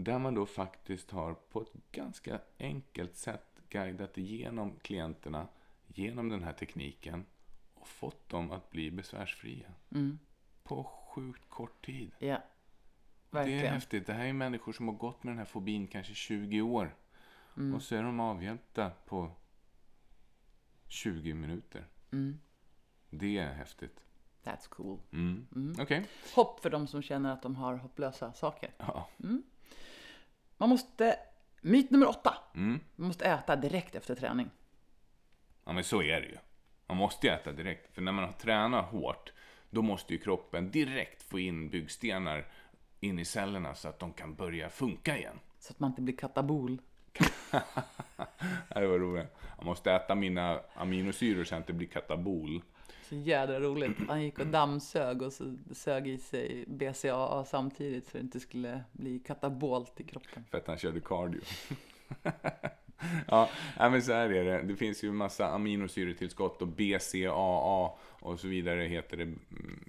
[0.00, 5.48] Där man då faktiskt har på ett ganska enkelt sätt guidat igenom klienterna
[5.86, 7.26] genom den här tekniken
[7.74, 10.18] och fått dem att bli besvärsfria Mm.
[10.62, 12.10] på sjukt kort tid.
[12.18, 12.40] Ja, Det är
[13.30, 13.72] verkligen.
[13.74, 14.06] häftigt.
[14.06, 16.96] Det här är människor som har gått med den här fobin kanske 20 år.
[17.56, 17.74] Mm.
[17.74, 19.30] Och så är de avhjälpta på
[20.86, 21.86] 20 minuter.
[22.12, 22.40] Mm.
[23.10, 24.00] Det är häftigt.
[24.44, 24.98] That's cool.
[25.12, 25.74] Mm.
[25.80, 26.06] Okej.
[26.34, 28.70] Hopp för de som känner att de har hopplösa saker.
[28.78, 29.08] Ja.
[30.58, 31.16] Man måste,
[31.60, 32.80] myt nummer åtta, Mm.
[32.96, 34.50] man måste äta direkt efter träning.
[35.64, 36.36] ja, men så är det ju.
[36.86, 37.94] Man måste ju äta direkt.
[37.94, 39.32] För när man har tränat hårt,
[39.70, 42.46] då måste ju kroppen direkt få in byggstenar
[43.00, 45.40] in i cellerna så att de kan börja funka igen.
[45.58, 46.82] Så att man inte blir katabol.
[48.68, 49.26] Det var roligt.
[49.56, 52.62] Jag måste äta mina aminosyror så jag inte blir katabol.
[53.08, 53.96] Så jädra roligt.
[54.08, 58.84] Han gick och dammsög och så sög i sig BCAA samtidigt så det inte skulle
[58.92, 60.44] bli katabolt i kroppen.
[60.50, 61.40] För att han körde cardio.
[63.26, 64.62] ja, men så här är det.
[64.62, 69.22] Det finns ju massa aminosyretillskott och BCAA och så vidare heter det.
[69.22, 69.38] mm,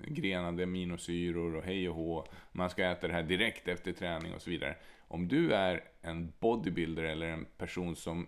[0.07, 2.25] Grenade aminosyror och hej och hå.
[2.51, 4.75] Man ska äta det här direkt efter träning och så vidare.
[5.07, 8.27] Om du är en bodybuilder eller en person som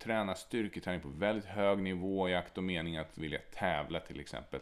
[0.00, 4.60] tränar styrketräning på väldigt hög nivå i akt och mening att vilja tävla till exempel.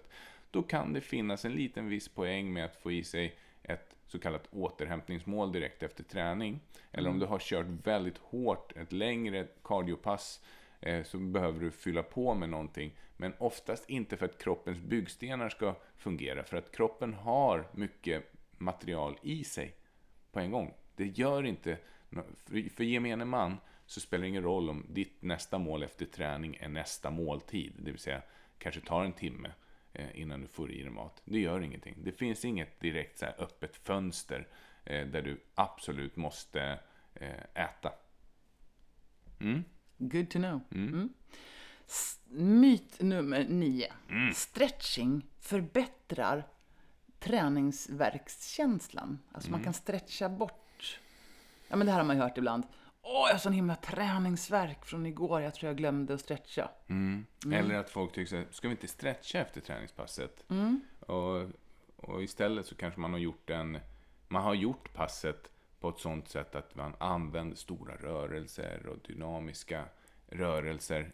[0.51, 4.19] Då kan det finnas en liten viss poäng med att få i sig ett så
[4.19, 6.61] kallat återhämtningsmål direkt efter träning.
[6.93, 10.45] Eller om du har kört väldigt hårt, ett längre cardiopass,
[10.81, 12.93] eh, så behöver du fylla på med någonting.
[13.17, 19.19] Men oftast inte för att kroppens byggstenar ska fungera, för att kroppen har mycket material
[19.23, 19.75] i sig
[20.33, 20.75] på en gång.
[20.97, 21.79] Det gör inte,
[22.77, 23.57] för gemene man
[23.89, 27.91] så spelar det ingen roll om ditt nästa mål efter träning är nästa måltid, det
[27.91, 28.23] vill säga
[28.59, 29.51] kanske tar en timme
[29.93, 31.23] eh, innan du får i dig mat.
[31.25, 31.95] Det gör ingenting.
[32.05, 34.47] Det finns inget direkt så öppet fönster
[34.85, 36.79] eh, där du absolut måste
[37.15, 37.93] eh, äta.
[39.41, 39.65] Mm.
[39.99, 40.61] Good to know.
[40.73, 41.13] Mm.
[41.87, 43.93] S- Myt nummer nio.
[44.11, 44.35] Mm.
[44.35, 46.45] Stretching förbättrar
[47.19, 49.19] träningsverkskänslan.
[49.33, 49.59] Alltså Mm.
[49.59, 50.99] man kan stretcha bort.
[51.69, 52.65] Ja men det här har man ju hört ibland.
[53.11, 55.41] Åh, jag har sån himla träningsverk från igår.
[55.43, 56.71] Jag tror jag glömde att stretcha.
[57.53, 60.45] Eller att folk tycker så här, ska vi inte stretcha efter träningspasset?
[61.01, 61.51] Och,
[61.97, 63.79] och istället så kanske man har gjort en,
[64.29, 65.51] man har gjort passet
[65.81, 69.85] på ett sånt sätt att man använder stora rörelser och dynamiska
[70.27, 71.13] rörelser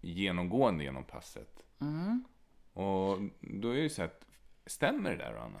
[0.00, 1.64] genomgående genom passet.
[2.72, 4.26] Och då är det så att,
[4.66, 5.60] stämmer det där Anna?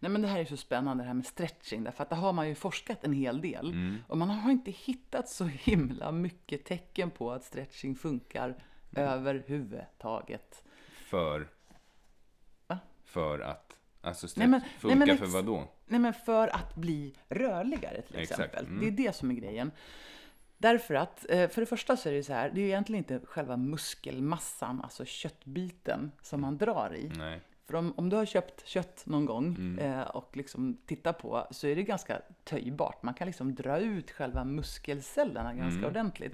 [0.00, 1.84] Nej men det här är så spännande det här med stretching.
[1.84, 3.70] Därför att det har man ju forskat en hel del.
[3.70, 3.96] Mm.
[4.08, 8.54] Och man har inte hittat så himla mycket tecken på att stretching funkar
[8.96, 9.08] Mm.
[9.08, 10.64] överhuvudtaget.
[11.04, 11.48] För?
[12.66, 12.78] Va?
[13.04, 13.76] För att?
[14.00, 15.68] Alltså Nej, men- stretch, nej, funkar men för ex- vad då?
[15.86, 18.66] Nej, men för att bli rörligare till exempel.
[18.66, 18.80] mm.
[18.80, 19.70] Det är det som är grejen.
[20.58, 22.98] Därför att, eh, för det första så är det så här, det är ju egentligen
[22.98, 27.12] inte själva muskelmassan, alltså köttbiten, som man drar i.
[27.16, 27.40] Nej.
[27.70, 29.78] För om, om du har köpt kött någon gång Mm.
[29.78, 33.02] eh, och liksom tittar på så är det ganska töjbart.
[33.02, 35.90] Man kan liksom dra ut själva muskelcellerna ganska Mm.
[35.90, 36.32] ordentligt.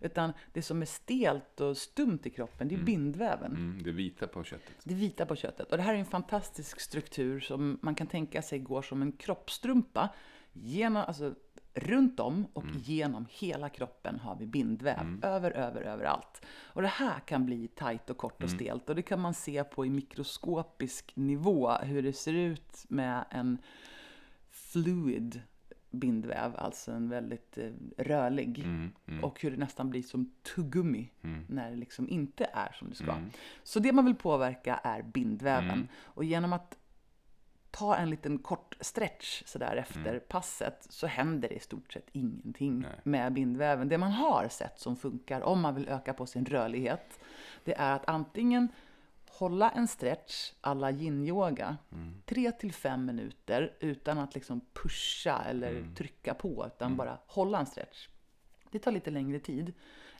[0.00, 3.52] Utan det som är stelt och stumt i kroppen, det är bindväven.
[3.52, 4.74] Mm, det vita på köttet.
[4.84, 5.70] Det vita på köttet.
[5.70, 9.12] Och det här är en fantastisk struktur som man kan tänka sig går som en
[9.12, 10.08] kroppstrumpa.
[10.52, 11.34] Genom, alltså,
[11.74, 15.20] runt om och genom hela kroppen har vi bindväv.
[15.22, 16.42] Över, över, överallt.
[16.46, 18.88] Och det här kan bli tajt och kort och stelt.
[18.88, 21.72] Och det kan man se på i mikroskopisk nivå.
[21.72, 23.58] Hur det ser ut med en
[24.50, 25.42] fluid
[25.90, 28.58] bindväv, alltså en väldigt eh, rörlig.
[28.58, 28.92] Mm,
[29.24, 31.10] Och hur det nästan blir som tuggummi
[31.48, 33.12] när det liksom inte är som det ska.
[33.12, 33.30] Mm.
[33.62, 35.88] Så det man vill påverka är bindväven.
[36.02, 36.78] Och genom att
[37.76, 40.20] ta en liten kort stretch sådär efter Mm.
[40.28, 42.90] passet så händer det i stort sett ingenting Nej.
[43.02, 43.88] med bindväven.
[43.88, 47.20] Det man har sett som funkar om man vill öka på sin rörlighet
[47.64, 48.68] det är att antingen
[49.28, 52.14] hålla en stretch alla yin-yoga, Mm.
[52.26, 55.94] tre till fem minuter utan att liksom pusha eller Mm.
[55.94, 58.08] trycka på, utan bara hålla en stretch.
[58.70, 59.72] Det tar lite längre tid.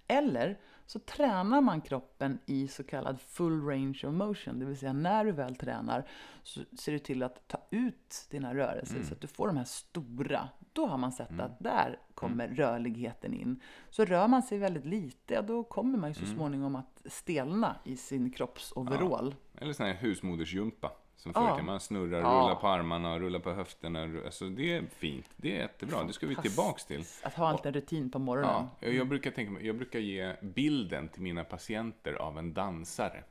[0.07, 4.93] Eller så tränar man kroppen i så kallad full range of motion, det vill säga
[4.93, 6.09] när du väl tränar
[6.43, 9.65] så ser du till att ta ut dina rörelser så att du får de här
[9.65, 10.49] stora.
[10.73, 13.61] Då har man sett att där kommer rörligheten in.
[13.91, 17.77] Så rör man sig väldigt lite, ja, då kommer man ju så småningom att stelna
[17.85, 19.35] i sin kroppsoverall.
[19.55, 20.93] Eller sån här husmodersjumpa.
[21.25, 21.49] Som Ja.
[21.49, 22.25] förr kan man snurra, Ja.
[22.27, 24.03] rulla på armarna, rulla på höfterna.
[24.25, 25.27] Alltså det är fint.
[25.37, 26.05] Det är jättebra.
[26.05, 27.05] Det ska vi tillbaks till.
[27.23, 28.67] Att ha en liten rutin på morgonen.
[28.81, 33.25] Ja, jag brukar tänka jag brukar ge bilden till mina patienter av en dansare.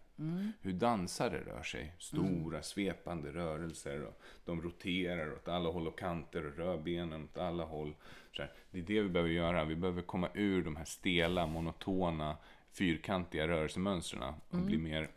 [0.62, 1.94] Hur dansare rör sig.
[2.00, 4.02] Stora svepande rörelser.
[4.04, 7.96] Och de roterar åt alla håll och kanter och rör benen åt alla håll.
[8.72, 9.66] Det är det vi behöver göra.
[9.66, 12.38] Vi behöver komma ur de här stela, monotona,
[12.72, 15.10] fyrkantiga rörelsemönstren och bli mer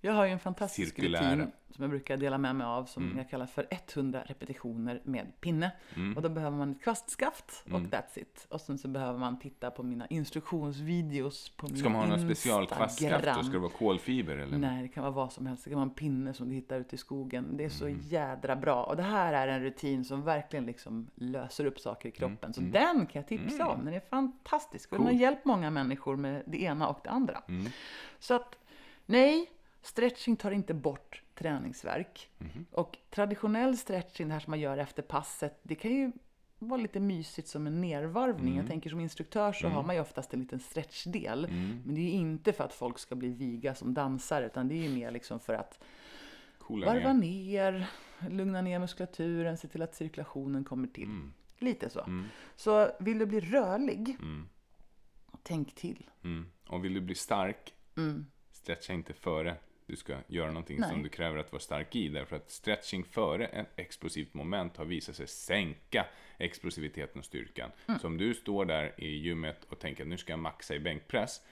[0.00, 1.32] Jag har ju en fantastisk Cirkulära.
[1.36, 5.40] rutin som jag brukar dela med mig av som jag kallar för 100 repetitioner med
[5.40, 5.70] pinne.
[6.16, 8.46] Och då behöver man ett kvastskaft och that's it.
[8.50, 12.34] Och sen så behöver man titta på mina instruktionsvideos på min Ska man ha någon
[12.34, 13.04] special kvastskaft då?
[13.16, 13.44] Instagram.
[13.44, 14.58] Ska det vara kolfiber eller?
[14.58, 15.64] Nej, det kan vara vad som helst.
[15.64, 17.56] Det kan vara en pinne som du hittar ute i skogen.
[17.56, 18.00] Det är så Mm.
[18.02, 18.84] jädra bra.
[18.84, 22.30] Och det här är en rutin som verkligen liksom löser upp saker i Mm.
[22.30, 22.52] kroppen.
[22.52, 23.84] Så den kan jag tipsa om.
[23.84, 24.92] Den är fantastisk.
[24.92, 25.20] Och den har Cool.
[25.20, 27.42] hjälpt många människor med det ena och det andra.
[27.48, 27.66] Mm.
[28.18, 28.58] Så att,
[29.06, 29.50] nej,
[29.86, 32.30] Stretching tar inte bort träningsvärk.
[32.70, 36.12] Och traditionell stretching, det här som man gör efter passet, det kan ju
[36.58, 38.56] vara lite mysigt som en nervarvning.
[38.56, 41.48] Jag tänker som instruktör så har man ju oftast en liten stretchdel.
[41.84, 44.74] Men det är ju inte för att folk ska bli viga som dansare, utan det
[44.74, 45.78] är ju mer liksom för att
[46.58, 47.72] Coola varva ner.
[47.72, 47.86] ner,
[48.30, 51.04] lugna ner muskulaturen, se till att cirkulationen kommer till.
[51.04, 51.32] Mm.
[51.58, 52.22] Lite så.
[52.56, 54.16] Så vill du bli rörlig,
[55.42, 56.10] tänk till.
[56.24, 56.46] Mm.
[56.68, 57.74] Och vill du bli stark,
[58.50, 59.56] stretcha inte före
[59.86, 60.90] du ska göra någonting Nej.
[60.90, 62.08] som du kräver att vara stark i.
[62.08, 66.06] Därför att stretching före ett explosivt moment har visat sig sänka
[66.38, 67.70] explosiviteten och styrkan.
[68.00, 70.78] Så om du står där i gymmet och tänker att nu ska jag maxa i
[70.80, 71.42] bänkpress.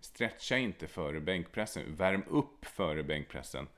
[0.00, 1.94] Stretcha inte före bänkpressen.
[1.94, 3.68] Värm upp före bänkpressen.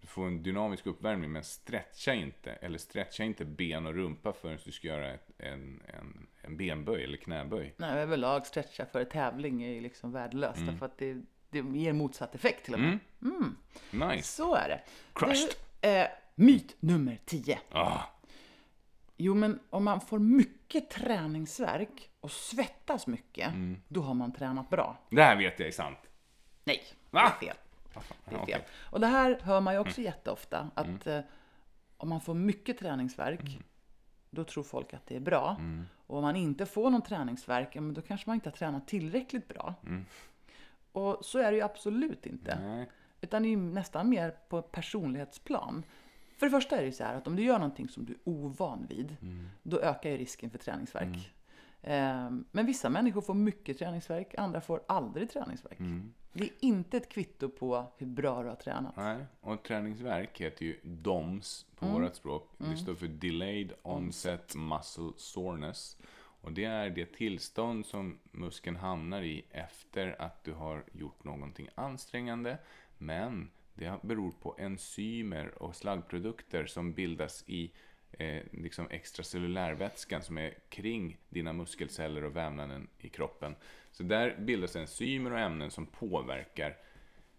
[0.00, 2.52] Du får en dynamisk uppvärmning, men stretcha inte.
[2.52, 7.04] Eller stretcha inte ben och rumpa förrän du ska göra ett, en, en, en benböj
[7.04, 7.74] eller knäböj.
[7.76, 10.56] Nej, överlag stretcha för tävling är ju liksom värdelöst.
[10.56, 10.70] Mm.
[10.70, 11.22] Därför att det,
[11.62, 12.98] det ger motsatt effekt till och med.
[13.90, 14.22] Nice.
[14.36, 14.80] Så är det.
[15.12, 15.48] Crushed.
[15.80, 17.58] Du, eh, myt nummer 10.
[17.70, 18.00] Ah,
[19.16, 23.82] Jo, men om man får mycket träningsvärk och svettas mycket, Mm.
[23.88, 24.96] då har man tränat bra.
[25.10, 25.98] det här vet jag är sant.
[26.64, 27.32] Nej, Va?
[27.40, 27.56] det är fel.
[28.24, 28.54] Det är fel.
[28.54, 28.66] Mm.
[28.90, 31.20] Och det här hör man ju också jätteofta, att eh,
[31.96, 33.62] om man får mycket träningsvärk, Mm.
[34.30, 35.56] då tror folk att det är bra.
[36.06, 37.02] Och om man inte får någon
[37.84, 39.74] men då kanske man inte har tränat tillräckligt bra.
[40.94, 41.06] Mm.
[41.06, 42.58] Och så är det ju absolut inte.
[42.60, 42.90] Nej.
[43.20, 45.82] Utan det är ju nästan mer på personlighetsplan.
[46.36, 48.12] För det första är det ju så här att om du gör någonting som du
[48.12, 49.16] är ovan vid,
[49.62, 51.34] då ökar ju risken för träningsvärk.
[51.82, 55.78] Ehm, Men vissa människor får mycket träningsvärk, andra får aldrig träningsvärk.
[56.32, 58.96] Det är inte ett kvitto på hur bra du har tränat.
[58.96, 62.02] Nej, och träningsvärk heter ju DOMS på Mm.
[62.02, 62.50] vårt språk.
[62.58, 65.96] Det står för Delayed Onset Muscle Soreness.
[66.44, 71.68] Och det är det tillstånd som muskeln hamnar i efter att du har gjort någonting
[71.74, 72.58] ansträngande.
[72.98, 77.70] Men det beror på enzymer och slaggprodukter som bildas i
[78.12, 83.54] eh, liksom extracellulärvätskan som är kring dina muskelceller och vävnaden i kroppen.
[83.90, 86.76] Så där bildas enzymer och ämnen som påverkar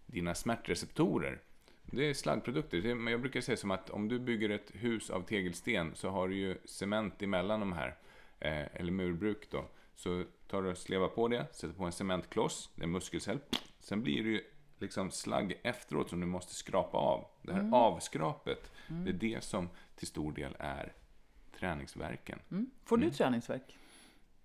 [0.06, 1.40] dina smärtreceptorer.
[1.82, 2.94] Det är slaggprodukter.
[2.94, 6.28] Men jag brukar säga som att om du bygger ett hus av tegelsten så har
[6.28, 7.96] du ju cement emellan de här,
[8.40, 9.64] eh, eller murbruk då.
[9.94, 13.38] Så tar du slevar på det, sätter på en cementkloss, det är muskelcell.
[13.80, 14.40] Sen blir det ju
[14.78, 17.26] liksom slagg efteråt som du måste skrapa av.
[17.42, 20.92] Det här avskrapet, det är det som till stor del är
[21.58, 22.38] träningsverken.
[22.50, 22.70] Mm.
[22.84, 23.78] Får du träningsvärk?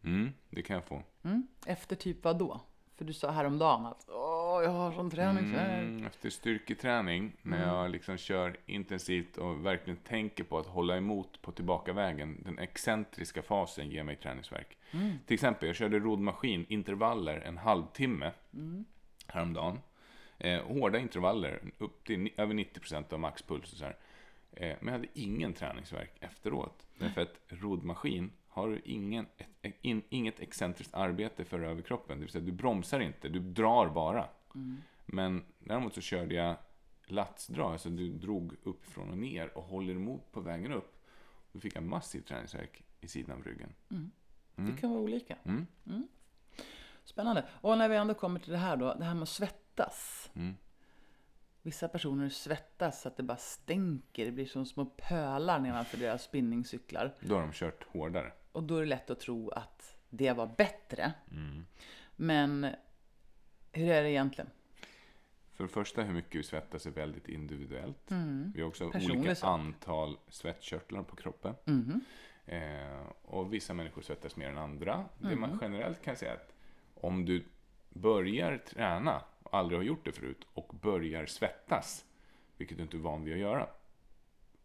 [0.04, 1.04] Mm, det kan jag få.
[1.24, 1.48] Mm.
[1.66, 2.62] Efter typ vad då?
[2.96, 4.10] För du sa häromdagen att
[4.64, 5.82] jag har sån träningsvärk.
[5.82, 11.42] Mm, efter styrketräning, när jag liksom kör intensivt och verkligen tänker på att hålla emot
[11.42, 14.78] på tillbakavägen, den excentriska fasen ger mig träningsvärk.
[15.26, 18.32] Till exempel, jag körde roddmaskin, intervaller, en halvtimme
[19.28, 19.80] häromdagen.
[20.38, 23.96] Eh, hårda intervaller, upp till över 90% av maxpuls och så här.
[24.52, 26.86] Eh, men jag hade ingen träningsvärk efteråt.
[26.98, 29.26] Därför att roddmaskin har du ingen,
[29.62, 32.18] ett, in, inget excentriskt arbete för överkroppen.
[32.18, 34.26] Det vill säga, du bromsar inte, du drar bara.
[35.06, 36.56] Men däremot så körde jag
[37.06, 41.06] latsdrag, alltså du drog uppifrån och ner och håller emot på vägen upp.
[41.52, 43.74] Då fick jag massiv träningsvärk i sidan av ryggen.
[44.56, 45.38] Det kan vara olika.
[45.44, 46.08] Mm.
[47.04, 47.46] Spännande.
[47.52, 50.32] Och när vi ändå kommer till det här då, det här med att svettas.
[50.34, 50.56] Mm.
[51.62, 54.26] Vissa personer svettas så att det bara stänker.
[54.26, 57.16] Det blir som små pölar nedanför deras spinningcyklar.
[57.20, 58.32] Då har de kört hårdare.
[58.52, 61.14] Och då är det lätt att tro att det var bättre.
[61.32, 61.66] Mm.
[62.16, 62.68] Men
[63.72, 64.50] hur är det egentligen?
[65.54, 68.12] För det första, hur mycket vi svettas är väldigt individuellt.
[68.54, 68.92] Vi har också Mm.
[68.92, 69.48] Personlig olika sak.
[69.60, 71.56] antal svettkörtlar på kroppen.
[71.66, 72.02] Mhm.
[72.46, 75.06] Eh, och vissa människor svettas mer än andra.
[75.20, 75.40] Det Mm.
[75.40, 76.54] man generellt kan säga är att
[76.96, 77.44] om du
[77.90, 82.06] börjar träna, och aldrig har gjort det förut, och börjar svettas,
[82.58, 83.68] vilket du inte är van vid att göra,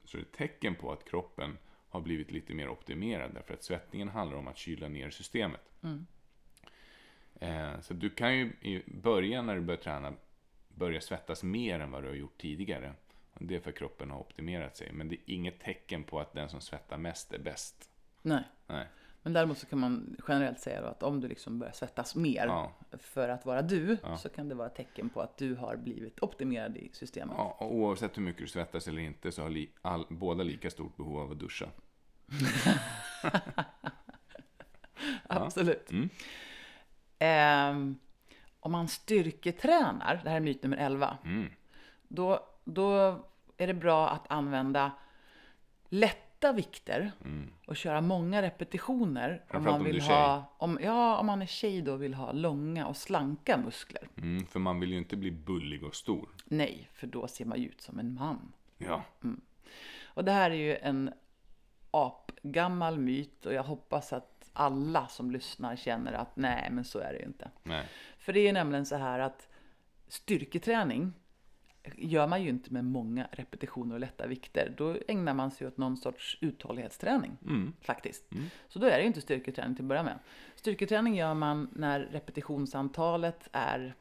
[0.05, 4.09] så är det tecken på att kroppen har blivit lite mer optimerad, därför att svettningen
[4.09, 5.61] handlar om att kyla ner systemet.
[5.83, 6.07] Mm.
[7.41, 10.13] Eh, så du kan ju i början när du börjar träna
[10.69, 12.93] börja svettas mer än vad du har gjort tidigare.
[13.33, 14.93] Och det är för att kroppen har optimerat sig.
[14.93, 17.91] Men det är inget tecken på att den som svettar mest är bäst.
[18.23, 18.43] Nej.
[18.67, 18.87] Nej.
[19.23, 22.47] Men däremot så kan man generellt säga då att om du liksom börjar svettas mer
[22.47, 22.73] Ja.
[22.99, 24.17] för att vara du, Ja.
[24.17, 27.35] så kan det vara ett tecken på att du har blivit optimerad i systemet.
[27.39, 30.71] Ja, och oavsett hur mycket du svettas eller inte så har li, all, båda lika
[30.71, 31.67] stort behov av att duscha.
[35.27, 35.91] Absolut.
[35.91, 36.09] Mm.
[37.19, 37.99] Ehm,
[38.61, 41.51] om man styrketränar, det här är myt nummer 11, Mm.
[42.09, 42.91] då, då
[43.57, 44.91] är det bra att använda
[45.89, 47.13] lätta vikter
[47.67, 49.45] och köra många repetitioner.
[49.51, 50.15] Om man om vill tjej.
[50.17, 54.09] ha, om, ja, om man är tjej då och vill ha långa och slanka muskler.
[54.17, 56.29] Mm, för man vill ju inte bli bullig och stor.
[56.45, 58.53] Nej, för då ser man ju ut som en man.
[58.79, 59.03] Ja.
[60.05, 61.13] Och det här är ju en
[61.91, 67.13] apgammal myt och jag hoppas att alla som lyssnar känner att nej, men så är
[67.13, 67.51] det ju inte.
[67.63, 67.87] Nej.
[68.19, 69.49] För det är nämligen så här att
[70.09, 71.13] styrketräning
[71.97, 74.75] gör man ju inte med många repetitioner och lätta vikter.
[74.77, 77.37] Då ägnar man sig åt någon sorts uthållighetsträning
[77.81, 78.25] faktiskt.
[78.69, 80.19] Så då är det ju inte styrketräning till att börja med.
[80.55, 83.95] Styrketräning gör man när repetitionsantalet är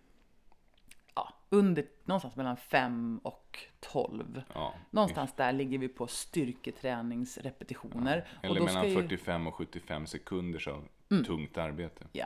[1.50, 4.42] under någonstans mellan 5 och 12.
[4.54, 4.74] Ja.
[4.92, 8.28] Någonstans där ligger vi på styrketräningsrepetitioner.
[8.42, 10.88] Eller då mellan ska ju- 45 och 75 sekunders av
[11.26, 12.08] tungt arbete.
[12.12, 12.26] Ja.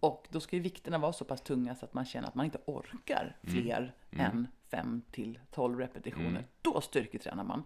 [0.00, 2.44] Och då ska ju vikterna vara så pass tunga så att man känner att man
[2.44, 6.44] inte orkar fler än 5 till 12 repetitioner.
[6.62, 7.62] Då styrketränar man.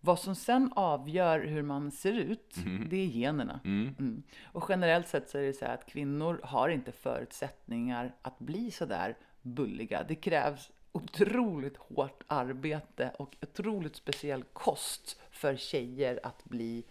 [0.00, 2.54] Vad som sen avgör hur man ser ut,
[2.90, 3.60] det är generna.
[3.64, 4.22] Mm.
[4.44, 8.70] Och generellt sett så är det så här att kvinnor har inte förutsättningar att bli
[8.70, 10.04] så där bulliga.
[10.08, 16.84] Det krävs otroligt hårt arbete och otroligt speciell kost för tjejer att bli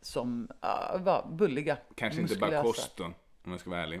[0.00, 0.48] som
[0.96, 1.78] uh, bulliga.
[1.94, 3.14] Kanske inte bara kosten,
[3.44, 4.00] om jag ska vara ärlig.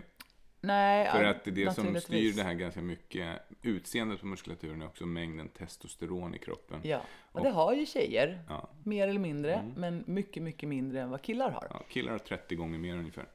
[0.60, 3.40] Nej, För att det är det som styr det här ganska mycket.
[3.62, 6.80] Utseendet på muskulaturen är också mängden testosteron i kroppen.
[6.82, 8.44] Ja, och det har ju tjejer.
[8.48, 8.54] Ja.
[8.54, 8.66] Mm.
[8.82, 11.66] Mer eller mindre, men mycket, mycket mindre än vad killar har.
[11.70, 13.26] Ja, killar har 30 gånger mer ungefär.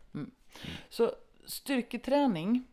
[0.89, 1.11] Så
[1.45, 2.67] styrketräning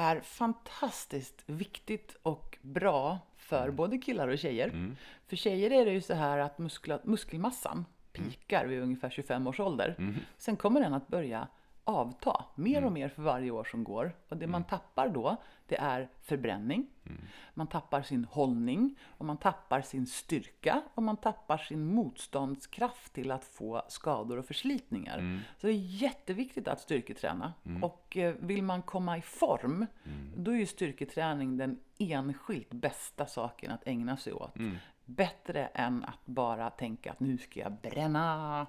[0.00, 3.76] är fantastiskt viktigt och bra för Mm.
[3.76, 4.94] både killar och tjejer.
[5.26, 7.84] För tjejer är det ju så här att muskla, muskelmassan
[8.14, 8.30] Mm.
[8.30, 10.14] pikar vid ungefär 25 års ålder.
[10.38, 11.48] Sen kommer den att börja
[11.90, 12.84] avta mer Mm.
[12.86, 14.12] och mer för varje år som går.
[14.28, 15.36] Och det man tappar då,
[15.66, 16.86] det är förbränning.
[17.06, 17.20] Mm.
[17.54, 23.30] Man tappar sin hållning och man tappar sin styrka och man tappar sin motståndskraft till
[23.30, 25.18] att få skador och förslitningar.
[25.18, 25.40] Mm.
[25.58, 27.52] Så det är jätteviktigt att styrketräna.
[27.82, 30.32] Och eh, vill man komma i form, Mm.
[30.44, 34.56] då är ju styrketräning den enskilt bästa saken att ägna sig åt.
[34.56, 34.76] Mm.
[35.04, 38.66] Bättre än att bara tänka att nu ska jag bränna.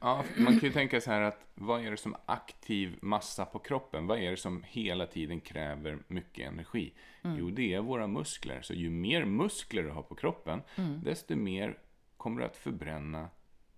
[0.00, 3.58] Ja, man kan ju tänka så här att vad är det som aktiv massa på
[3.58, 4.06] kroppen?
[4.06, 6.92] Vad är det som hela tiden kräver mycket energi?
[7.22, 8.62] Jo, det är våra muskler.
[8.62, 10.62] Så ju mer muskler du har på kroppen,
[11.04, 11.78] desto mer
[12.16, 13.28] kommer du att förbränna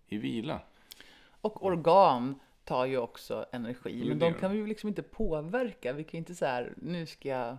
[0.07, 0.61] i vila.
[1.41, 5.93] Och organ tar ju också energi, men de kan vi ju liksom inte påverka.
[5.93, 7.57] Vi kan ju inte säga nu ska jag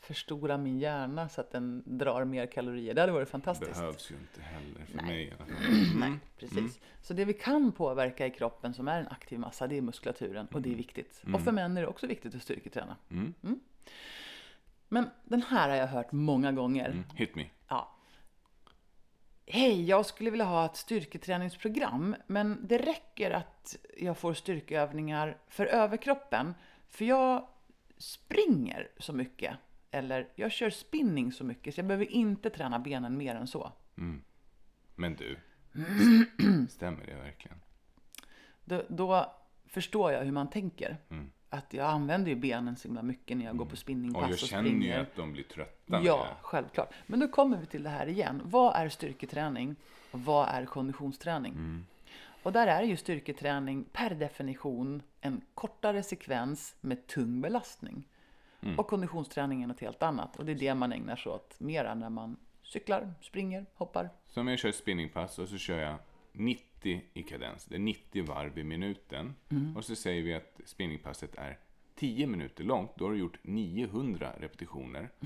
[0.00, 2.94] förstora min hjärna så att den drar mer kalorier.
[2.94, 3.80] Det hade varit fantastiskt.
[3.80, 5.56] Behövs ju inte heller för mig i alla fall.
[5.96, 6.80] Nej, precis.
[7.02, 10.46] Så det vi kan påverka i kroppen som är en aktiv massa, det är muskulaturen
[10.46, 11.22] och det är viktigt.
[11.34, 12.96] Och för män är det också viktigt att styrketräna.
[13.10, 13.34] Mm.
[14.88, 16.86] Men den här har jag hört många gånger.
[16.86, 17.04] Mm.
[17.14, 17.46] Hit me.
[17.68, 17.96] Ja.
[19.46, 25.66] Hej, jag skulle vilja ha ett styrketräningsprogram, men det räcker att jag får styrkeövningar för
[25.66, 26.54] överkroppen,
[26.88, 27.46] för jag
[27.98, 29.56] springer så mycket,
[29.90, 33.72] eller jag kör spinning så mycket, så jag behöver inte träna benen mer än så.
[34.94, 35.36] Men du,
[36.68, 37.60] stämmer det verkligen?
[38.64, 39.32] Då, då
[39.66, 40.96] förstår jag hur man tänker.
[41.52, 44.32] Att jag använder ju benen så himla mycket när jag går på Och spinningpass jag
[44.32, 44.96] och, känner springer.
[44.96, 46.94] ju att de blir trötta Ja, självklart.
[47.06, 48.42] Men då kommer vi till det här igen.
[48.44, 49.76] Vad är styrketräning?
[50.10, 51.52] Och vad är konditionsträning?
[51.52, 51.86] Mm.
[52.42, 58.04] Och där är ju styrketräning per definition en kortare sekvens med tung belastning.
[58.62, 58.78] Mm.
[58.78, 60.36] Och konditionsträning är något helt annat.
[60.36, 64.10] Och det är det man ägnar sig åt mera när man cyklar, springer, hoppar.
[64.26, 65.96] Så om jag kör ett spinningpass och så kör jag
[66.32, 67.64] 90 i kadens.
[67.64, 69.34] Det är 90 varv i minuten.
[69.76, 71.58] Och så säger vi att spinningpasset är
[71.94, 72.90] 10 minuter långt.
[72.96, 75.10] Då har du gjort 900 repetitioner.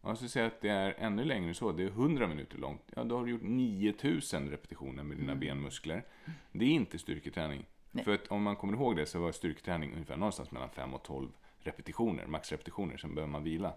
[0.00, 1.72] Och så säger jag att det är ännu längre så.
[1.72, 2.82] Det är 100 minuter långt.
[2.96, 6.04] Ja, då har du gjort 9000 repetitioner med dina benmuskler.
[6.52, 7.66] Det är inte styrketräning.
[8.04, 11.02] För att om man kommer ihåg det så var styrketräning ungefär någonstans mellan 5 och
[11.02, 11.28] 12
[11.68, 12.96] repetitioner, maxrepetitioner.
[12.96, 13.72] Sen behöver man vila.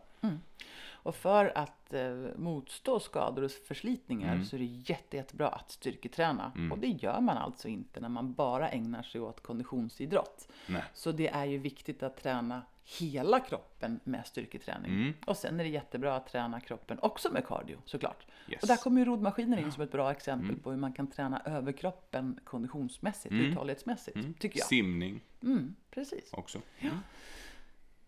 [1.04, 4.46] Och för att eh, motstå skador och förslitningar Mm.
[4.46, 6.52] så är det jätte, jättebra att styrketräna.
[6.72, 10.48] Och det gör man alltså inte när man bara ägnar sig åt konditionsidrott.
[10.68, 10.84] Nej.
[10.94, 12.62] Så det är ju viktigt att träna
[13.00, 14.92] hela kroppen med styrketräning.
[14.92, 15.14] Mm.
[15.26, 18.28] Och sen är det jättebra att träna kroppen också med cardio såklart.
[18.48, 18.62] Yes.
[18.62, 21.42] Och där kommer ju roddmaskiner in som ett bra exempel på hur man kan träna
[21.46, 24.68] överkroppen konditionsmässigt, uthållighetsmässigt, tycker jag.
[24.68, 26.30] Simning Mm, precis.
[26.34, 26.62] också.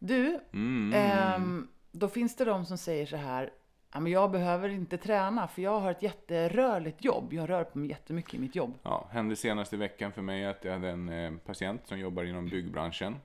[0.06, 0.94] Du, Mm.
[0.94, 3.54] ehm, då finns det de som säger så här,
[3.94, 7.34] ja, men jag behöver inte träna för jag har ett jätterörligt jobb.
[7.34, 8.74] Jag rör på mig jättemycket i mitt jobb.
[8.84, 12.46] Ja, hände senaste veckan för mig att jag hade en eh, patient som jobbar inom
[12.50, 13.16] byggbranschen.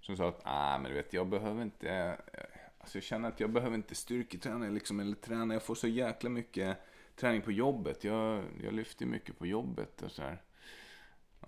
[0.00, 2.40] Som sa att, ah, men du vet, jag behöver inte, eh,
[2.78, 5.54] alltså jag känner att jag behöver inte styrketräna liksom, eller träna.
[5.54, 6.76] Jag får så jäkla mycket
[7.16, 8.04] träning på jobbet.
[8.04, 10.42] Jag, jag lyfter mycket på jobbet och så här.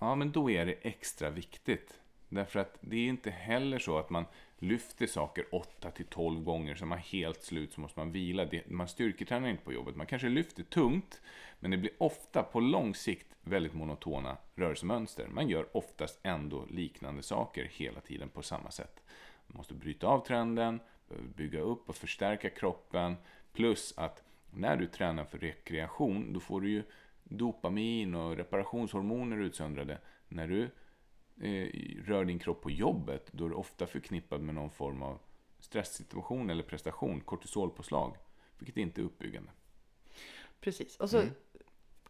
[0.01, 2.01] Ja, men då är det extra viktigt.
[2.29, 4.25] Därför att det är inte heller så att man
[4.59, 8.45] lyfter saker 8 till 12 gånger så man helt slut så måste man vila.
[8.45, 9.97] Det, man styrketränar inte på jobbet.
[9.97, 11.21] Man kanske lyfter tungt,
[11.61, 15.27] men det blir ofta på lång sikt väldigt monotona rörelsemönster.
[15.29, 19.03] Man gör oftast ändå liknande saker hela tiden på samma sätt.
[19.47, 20.81] Man måste bryta av trenden,
[21.37, 23.17] bygga upp och förstärka kroppen.
[23.53, 26.83] Plus att när du tränar för rekreation, då får du ju
[27.25, 29.99] dopamin och reparationshormoner utsöndrade.
[30.29, 30.71] När du
[32.07, 35.19] rör din kropp på jobbet, då är du ofta förknippad med någon form av
[35.59, 38.17] stresssituation eller prestation, kortisolpåslag,
[38.59, 39.51] vilket inte är uppbyggande.
[40.61, 40.97] Precis.
[40.97, 41.23] Och så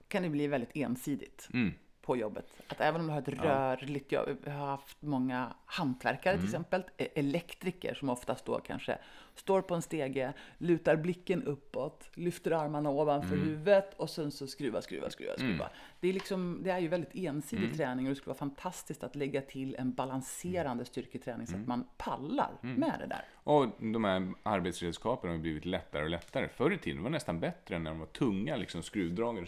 [0.08, 1.74] kan det bli väldigt ensidigt Mm.
[2.00, 2.46] på jobbet.
[2.68, 6.46] Att även om du har ett rörligt jobb, vi har haft många hantverkare Mm.
[6.46, 8.98] till exempel, e- elektriker som oftast då kanske
[9.38, 13.48] står på en stege, lutar blicken uppåt, lyfter armarna ovanför Mm.
[13.48, 15.70] huvudet och sen så skruva, skruva, skruva, skruva.
[16.00, 17.76] Det, är liksom, det är ju väldigt ensidig Mm.
[17.76, 21.62] träning och det skulle vara fantastiskt att lägga till en balanserande styrketräning så Mm.
[21.62, 23.24] att man pallar med det där.
[23.34, 26.48] Och de här arbetsredskapen har blivit lättare och lättare.
[26.48, 29.46] Förr i tiden var det nästan bättre när de var tunga, liksom skruvdragare.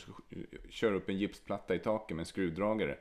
[0.68, 2.96] Kör upp en gipsplatta i taket med en skruvdragare.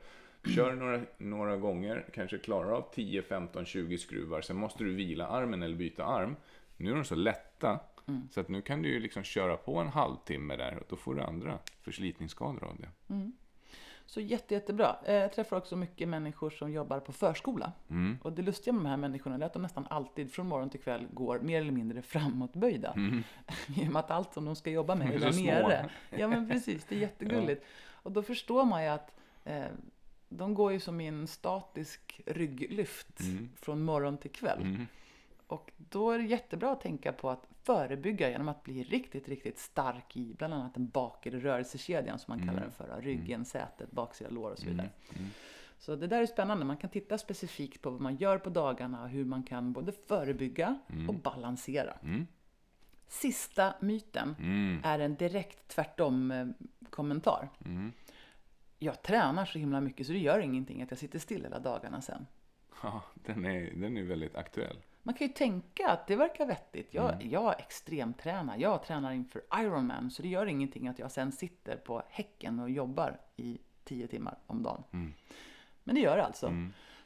[0.55, 4.41] Kör några, några gånger, kanske klarar av 10, 15, 20 skruvar.
[4.41, 6.35] Sen måste du vila armen eller byta arm.
[6.79, 7.79] Nu är de så lätta,
[8.31, 11.15] så att nu kan du ju liksom köra på en halvtimme där och då får
[11.15, 12.89] du andra förslitningsskador av det.
[14.05, 14.95] Så jätte, jättebra.
[15.05, 17.71] Eh, Jag träffar också mycket människor som jobbar på förskola.
[17.89, 18.17] Mm.
[18.23, 20.79] Och det lustiga med de här människorna är att de nästan alltid från morgon till
[20.79, 22.93] kväll går mer eller mindre framåtböjda.
[23.77, 25.21] I och med att allt som de ska jobba med är Mm.
[25.21, 25.89] Där nere.
[26.17, 27.65] Ja men precis, det är jättegulligt.
[27.87, 29.15] Och då förstår man ju att
[29.45, 29.63] eh,
[30.29, 33.49] de går ju som i en statisk rygglyft Mm.
[33.55, 34.85] från morgon till kväll.
[35.49, 35.59] Mm.
[35.59, 39.59] Och då är det jättebra att tänka på att förebygga genom att bli riktigt, riktigt
[39.59, 43.01] stark i bland annat den bakre rörelsekedjan som man kallar den för.
[43.01, 44.89] Ryggen, sätet, baksida lår och så vidare.
[45.77, 46.65] Så det där är spännande.
[46.65, 49.91] Man kan titta specifikt på vad man gör på dagarna och hur man kan både
[49.91, 51.93] förebygga och balansera.
[52.03, 52.27] Mm.
[53.07, 54.81] Sista myten Mm.
[54.83, 56.47] är en direkt tvärtom eh,
[56.89, 57.49] kommentar.
[57.65, 57.91] Mm.
[58.79, 62.01] Jag tränar så himla mycket så det gör ingenting att jag sitter still hela dagarna
[62.01, 62.27] sen.
[62.83, 64.77] Ja, den är, den är väldigt aktuell.
[65.09, 66.93] Man kan ju tänka att det verkar vettigt.
[66.93, 68.57] Jag, jag extremtränar.
[68.57, 70.11] Jag tränar inför Ironman.
[70.11, 74.37] Så det gör ingenting att jag sen sitter på häcken och jobbar i tio timmar
[74.47, 74.83] om dagen.
[75.83, 76.47] Men det gör det alltså.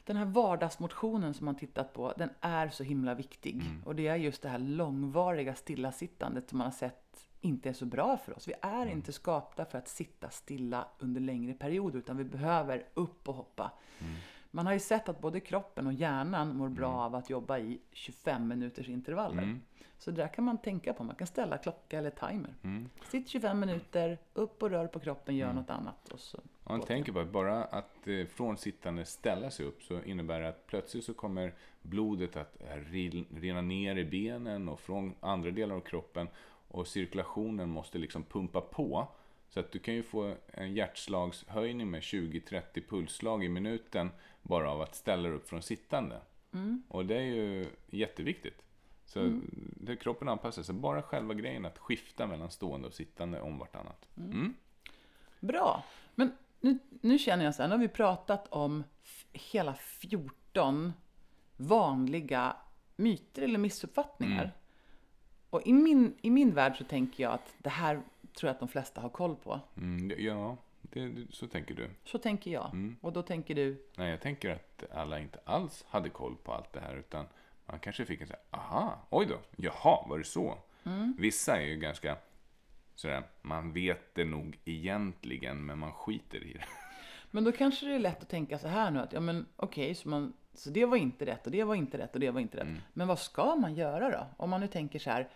[0.04, 3.62] Den här vardagsmotionen som man tittat på, den är så himla viktig.
[3.84, 7.86] Och det är just det här långvariga stillasittandet som man har sett inte är så
[7.86, 8.48] bra för oss.
[8.48, 13.28] Vi är inte skapta för att sitta stilla under längre perioder, utan vi behöver upp
[13.28, 13.70] och hoppa.
[14.54, 17.80] Man har ju sett att både kroppen och hjärnan mår bra av att jobba i
[17.92, 19.42] 25 minuters intervaller.
[19.98, 21.04] Så det där kan man tänka på.
[21.04, 22.54] Man kan ställa klocka eller timer.
[23.10, 26.08] Sitt 25 minuter, upp och rör på kroppen, gör något annat.
[26.12, 30.02] Och så man tänker på att bara att eh, från sittande ställa sig upp så
[30.02, 32.56] innebär det att plötsligt så kommer blodet att
[32.90, 36.28] rin- rinna ner i benen och från andra delar av kroppen
[36.68, 39.08] och cirkulationen måste liksom pumpa på.
[39.48, 44.10] Så att du kan ju få en hjärtslagshöjning med 20-30 pulsslag i minuten
[44.42, 46.20] bara av att ställa dig upp från sittande.
[46.88, 48.62] Och det är ju jätteviktigt.
[49.04, 50.74] Så det, kroppen anpassar sig.
[50.74, 54.08] Bara själva grejen att skifta mellan stående och sittande om vartannat.
[54.16, 54.54] Mm.
[55.40, 55.84] Bra.
[56.14, 58.84] Men nu, nu känner jag så här, nu har vi pratat om
[59.32, 60.92] hela 14
[61.56, 62.56] vanliga
[62.96, 64.52] myter eller missuppfattningar.
[65.50, 68.02] Och i min, i min värld så tänker jag att det här
[68.34, 69.60] tror jag att de flesta har koll på.
[69.76, 71.90] Mm, ja, det, så tänker du.
[72.04, 72.66] Så tänker jag.
[72.66, 72.96] Mm.
[73.00, 76.72] Och då tänker du, Nej, jag tänker att alla inte alls hade koll på allt
[76.72, 77.26] det här, utan
[77.66, 80.58] man kanske fick en sån här, aha, oj då, jaha, var det så?
[81.18, 82.16] Vissa är ju ganska
[82.94, 86.64] sådär, man vet det nog egentligen, men man skiter i det.
[87.30, 89.94] men då kanske det är lätt att tänka så här nu att, ja men okej,
[89.94, 92.40] så, man, så det var inte rätt och det var inte rätt och det var
[92.40, 92.68] inte rätt.
[92.92, 94.26] Men vad ska man göra då?
[94.36, 95.28] Om man nu tänker så här,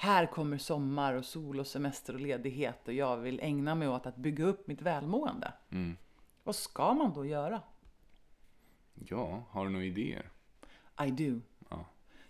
[0.00, 4.06] här kommer sommar och sol och semester och ledighet och jag vill ägna mig åt
[4.06, 5.52] att bygga upp mitt välmående.
[5.70, 5.96] Mm.
[6.44, 7.62] Vad ska man då göra?
[8.94, 10.30] Ja, har du några idéer?
[11.06, 11.40] I do.
[11.68, 11.84] Ja.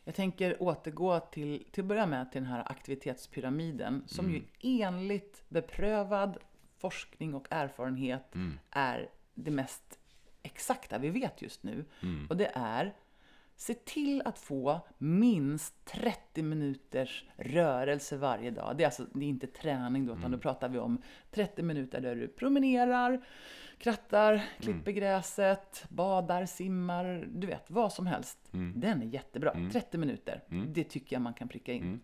[0.04, 5.44] Jag tänker återgå till, till att börja med till den här aktivitetspyramiden som ju enligt
[5.48, 6.38] beprövad
[6.78, 8.34] forskning och erfarenhet
[8.70, 9.98] är det mest
[10.42, 11.84] exakta vi vet just nu.
[12.28, 12.94] Och det är
[13.60, 18.76] Se till att få minst 30 minuters rörelse varje dag.
[18.76, 22.00] Det är alltså det är inte träning då, utan då pratar vi om 30 minuter
[22.00, 23.24] där du promenerar,
[23.78, 28.38] krattar, klipper gräset, badar, simmar, du vet, vad som helst.
[28.74, 29.52] Den är jättebra.
[29.72, 32.00] 30 minuter, det tycker jag man kan pricka in.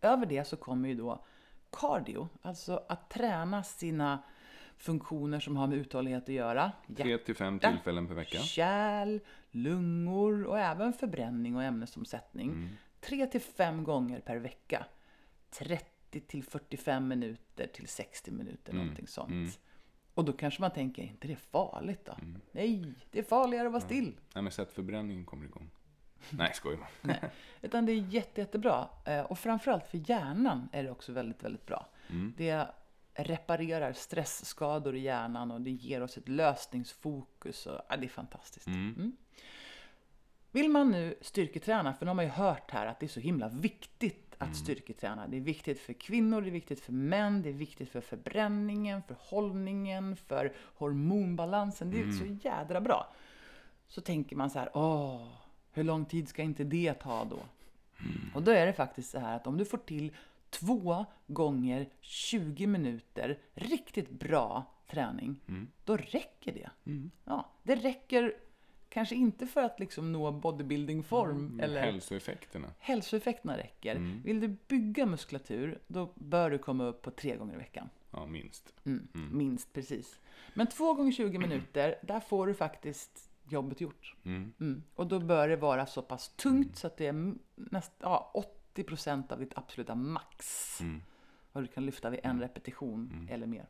[0.00, 1.24] Över det så kommer ju då
[1.70, 4.22] cardio, alltså att träna sina
[4.82, 6.72] funktioner som har med uthållighet att göra.
[6.96, 7.70] Tre till fem Ja.
[7.70, 8.38] tillfällen per vecka.
[8.38, 9.20] Kärl,
[9.50, 12.48] lungor och även förbränning och ämnesomsättning.
[12.50, 12.68] Mm.
[13.00, 14.86] Tre till fem gånger per vecka.
[15.50, 18.84] 30 till 45 minuter till 60 minuter, Mm.
[18.84, 19.60] någonting sånt.
[20.14, 22.12] Och då kanske man tänker, är inte det farligt då?
[22.12, 22.40] Mm.
[22.52, 24.16] Nej, det är farligare att vara still.
[24.34, 25.70] Nej, men så att förbränningen kommer igång.
[26.30, 27.14] Nej, skoj bara.
[27.62, 28.88] Utan det är jätte, jättebra.
[29.06, 31.86] Eh, Och framförallt för hjärnan är det också väldigt, väldigt bra.
[32.10, 32.34] Mm.
[32.36, 32.66] Det
[33.14, 37.66] reparerar stressskador i hjärnan och det ger oss ett lösningsfokus.
[37.66, 38.66] Och, ja, det är fantastiskt.
[38.66, 39.16] Mm.
[40.50, 43.20] Vill man nu styrketräna, för nu har man ju hört här att det är så
[43.20, 45.28] himla viktigt att styrketräna.
[45.28, 49.02] Det är viktigt för kvinnor, det är viktigt för män, det är viktigt för förbränningen,
[49.02, 51.90] för hållningen, för hormonbalansen.
[51.90, 53.14] Det är så jädra bra.
[53.88, 55.26] Så tänker man så här, åh,
[55.72, 57.38] hur lång tid ska inte det ta då?
[58.34, 60.12] Och då är det faktiskt så här att om du får till
[60.52, 65.40] två gånger 20 minuter riktigt bra träning,
[65.84, 66.70] då räcker det.
[67.24, 68.34] Ja, det räcker
[68.88, 72.68] kanske inte för att liksom nå bodybuilding-form Men eller Hälsoeffekterna.
[72.78, 74.20] hälsoeffekterna räcker.
[74.24, 77.88] Vill du bygga muskulatur, då bör du komma upp på tre gånger i veckan.
[78.10, 78.74] Ja, minst.
[78.84, 80.20] Mm, Minst precis.
[80.54, 84.16] Men två gånger 20 minuter, där får du faktiskt jobbet gjort.
[84.24, 84.52] Mm.
[84.60, 84.82] Mm.
[84.94, 88.44] Och då bör det vara så pass tungt så att det är näst, ja, 80%
[89.28, 90.80] av ditt absoluta max.
[90.80, 91.02] Mm.
[91.52, 93.66] Vad du kan lyfta vid en repetition eller mer.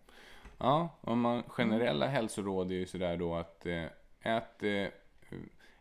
[0.59, 3.85] Ja, om man, generella hälsoråd är ju sådär då att eh,
[4.21, 4.89] ät, eh,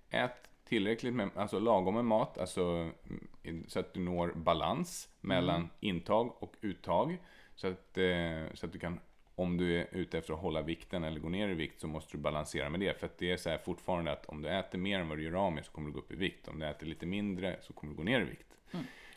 [0.09, 2.89] ät tillräckligt med, alltså lagom med mat, alltså
[3.43, 7.17] mm, så att du når balans mellan intag och uttag.
[7.55, 8.99] Så att, eh, så att du kan,
[9.35, 12.17] om du är ute efter att hålla vikten eller gå ner i vikt så måste
[12.17, 12.99] du balansera med det.
[12.99, 15.23] För att det är så här fortfarande att om du äter mer än vad du
[15.23, 16.47] gör av med så kommer du gå upp i vikt.
[16.47, 18.57] Om du äter lite mindre så kommer du gå ner i vikt.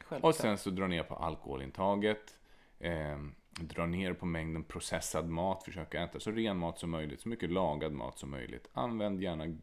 [0.04, 0.34] Självklart.
[0.34, 2.38] Och sen så dra ner på alkoholintaget.
[2.78, 3.18] Eh,
[3.60, 5.64] dra ner på mängden processad mat.
[5.64, 7.20] Försöka äta så ren mat som möjligt.
[7.20, 8.68] Så mycket lagad mat som möjligt.
[8.72, 9.56] Använd gärna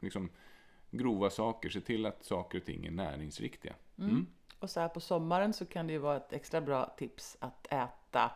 [0.00, 0.30] liksom,
[0.90, 1.68] grova saker.
[1.68, 3.74] Se till att saker och ting är näringsriktiga.
[3.98, 4.26] Mm.
[4.58, 7.66] Och så här på sommaren så kan det ju vara ett extra bra tips att
[7.72, 8.30] äta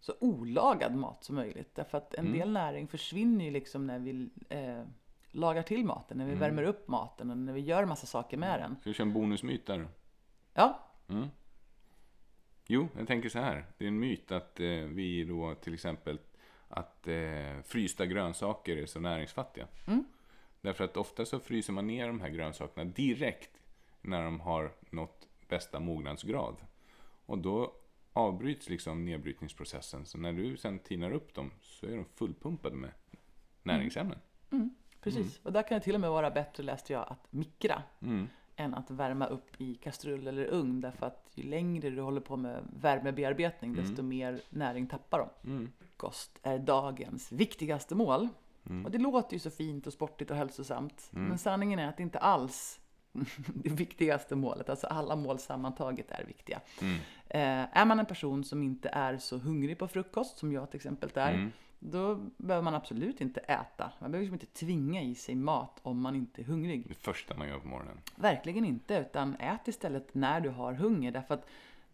[0.00, 1.74] så olagad mat som möjligt.
[1.74, 4.82] Därför att en del näring försvinner ju liksom när vi eh,
[5.30, 8.60] lagar till maten, när vi värmer upp maten och när vi gör massa saker med
[8.60, 8.76] den.
[8.80, 9.88] Ska vi köra en bonusmyt där?
[10.54, 10.84] Ja,
[12.66, 13.66] Jo, jag tänker så här.
[13.78, 16.18] Det är en myt att eh, vi då till exempel
[16.68, 19.66] att eh, frysta grönsaker är så näringsfattiga.
[20.60, 23.50] Därför att ofta så fryser man ner de här grönsakerna direkt
[24.00, 26.56] när de har nått bästa mognadsgrad.
[27.26, 27.72] Och då
[28.12, 30.06] avbryts liksom nedbrytningsprocessen.
[30.06, 32.90] Så när du sen tinar upp dem så är de fullpumpade med
[33.62, 34.18] näringsämnen.
[35.00, 35.40] precis.
[35.42, 37.82] Och där kan det till och med vara bättre, läste jag, att mikra.
[38.56, 38.72] Mm.
[38.72, 40.80] än att värma upp i kastrull eller ugn.
[40.80, 45.50] Därför att ju längre du håller på med värmebearbetning, desto mer näring tappar de.
[45.50, 45.72] Mm.
[45.96, 48.28] Kost är dagens viktigaste mål.
[48.84, 51.08] Och det låter ju så fint och sportigt och hälsosamt.
[51.10, 52.80] Men sanningen är att det inte alls
[53.54, 54.68] det viktigaste målet.
[54.68, 56.60] Alltså alla mål sammantaget är viktiga.
[57.28, 60.76] Eh, är man en person som inte är så hungrig på frukost, som jag till
[60.76, 61.50] exempel är,
[61.86, 63.92] då behöver man absolut inte äta.
[64.00, 66.88] Man behöver liksom inte tvinga i sig mat om man inte är hungrig.
[66.88, 68.00] Det första man gör på morgonen.
[68.16, 71.12] Verkligen inte, utan ät istället när du har hunger.
[71.12, 71.46] Därför att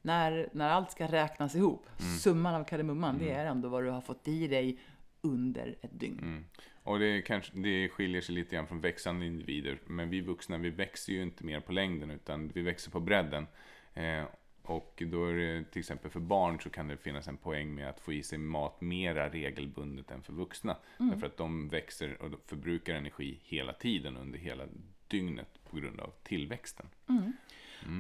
[0.03, 1.87] när, när allt ska räknas ihop,
[2.23, 4.79] summan av kardemumman, det är ändå vad du har fått i dig
[5.21, 6.19] under ett dygn.
[6.19, 6.45] Mm.
[6.83, 9.79] Och det, kanske, det skiljer sig lite grann från växande individer.
[9.87, 13.47] Men vi vuxna, vi växer ju inte mer på längden utan vi växer på bredden.
[13.95, 14.25] Eh,
[14.71, 17.89] och då är det till exempel för barn så kan det finnas en poäng med
[17.89, 20.77] att få i sig mat mera regelbundet än för vuxna.
[20.99, 24.65] Därför att de växer och förbrukar energi hela tiden under hela
[25.09, 26.87] dygnet på grund av tillväxten.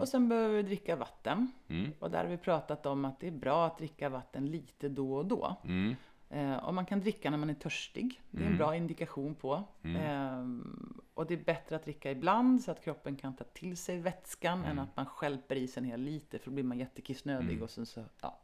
[0.00, 1.52] Och sen behöver vi dricka vatten.
[1.68, 1.92] Mm.
[1.98, 5.14] Och där har vi pratat om att det är bra att dricka vatten lite då
[5.14, 5.56] och då.
[6.30, 6.50] Mm.
[6.52, 8.20] Eh, och man kan dricka när man är törstig.
[8.30, 9.64] Det är en bra indikation på.
[9.82, 13.98] Ehm, och det är bättre att dricka ibland så att kroppen kan ta till sig
[13.98, 17.62] vätskan än att man stjälper i sig en hel liter för då blir man jättekissnödig
[17.62, 18.38] och sen så, ja.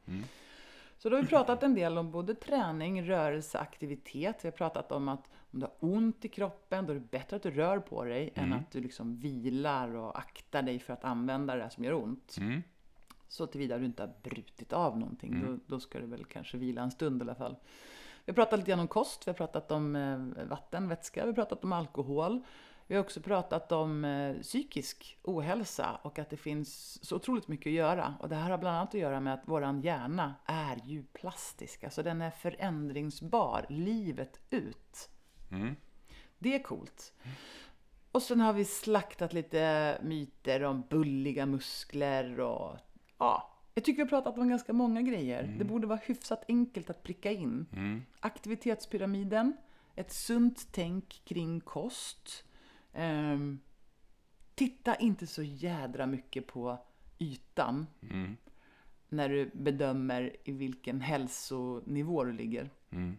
[0.99, 4.45] Så då har vi pratat en del om både träning, rörelse, aktivitet.
[4.45, 7.37] Vi har pratat om att om du har ont i kroppen, då är det bättre
[7.37, 11.05] att du rör på dig än att du liksom vilar och aktar dig för att
[11.05, 12.37] använda det som gör ont.
[12.41, 12.63] Mm.
[13.29, 16.83] Så tillvida du inte har brutit av någonting, då, då ska du väl kanske vila
[16.83, 17.57] en stund i alla fall.
[18.25, 21.27] Vi har pratat lite grann om kost, vi har pratat om eh, vatten, vätska, vi
[21.27, 22.43] har pratat om alkohol.
[22.87, 27.71] Vi har också pratat om eh, psykisk ohälsa och att det finns så otroligt mycket
[27.71, 28.15] att göra.
[28.21, 31.85] Och det här har bland annat att göra med att våran hjärna är ju plastisk,
[31.85, 35.09] alltså den är förändringsbar livet ut.
[35.51, 35.77] Mm.
[36.39, 37.13] Det är coolt.
[38.13, 42.79] Och sen har vi slaktat lite myter om bulliga muskler och
[43.19, 45.55] ja, Jag tycker vi har pratat om ganska många grejer.
[45.59, 47.67] Det borde vara hyfsat enkelt att pricka in.
[47.73, 48.03] Mm.
[48.21, 49.57] Aktivitetspyramiden,
[49.95, 52.45] ett sunt tänk kring kost.
[52.93, 53.61] Ehm,
[54.55, 56.79] titta inte så jädra mycket på
[57.19, 58.37] ytan Mm.
[59.09, 62.71] när du bedömer i vilken hälsonivå du ligger.
[62.91, 63.17] Mm.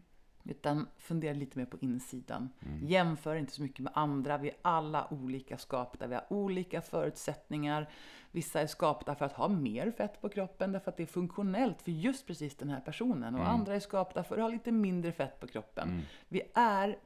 [0.50, 2.50] Utan fundera lite mer på insidan.
[2.82, 4.38] Jämför inte så mycket med andra.
[4.38, 6.08] Vi är alla olika skapta.
[6.08, 7.90] Vi har olika förutsättningar.
[8.32, 11.82] Vissa är skapta för att ha mer fett på kroppen därför att det är funktionellt
[11.82, 13.36] för just precis den här personen.
[13.36, 16.02] Och andra är skapta för att ha lite mindre fett på kroppen.
[16.28, 16.98] Vi är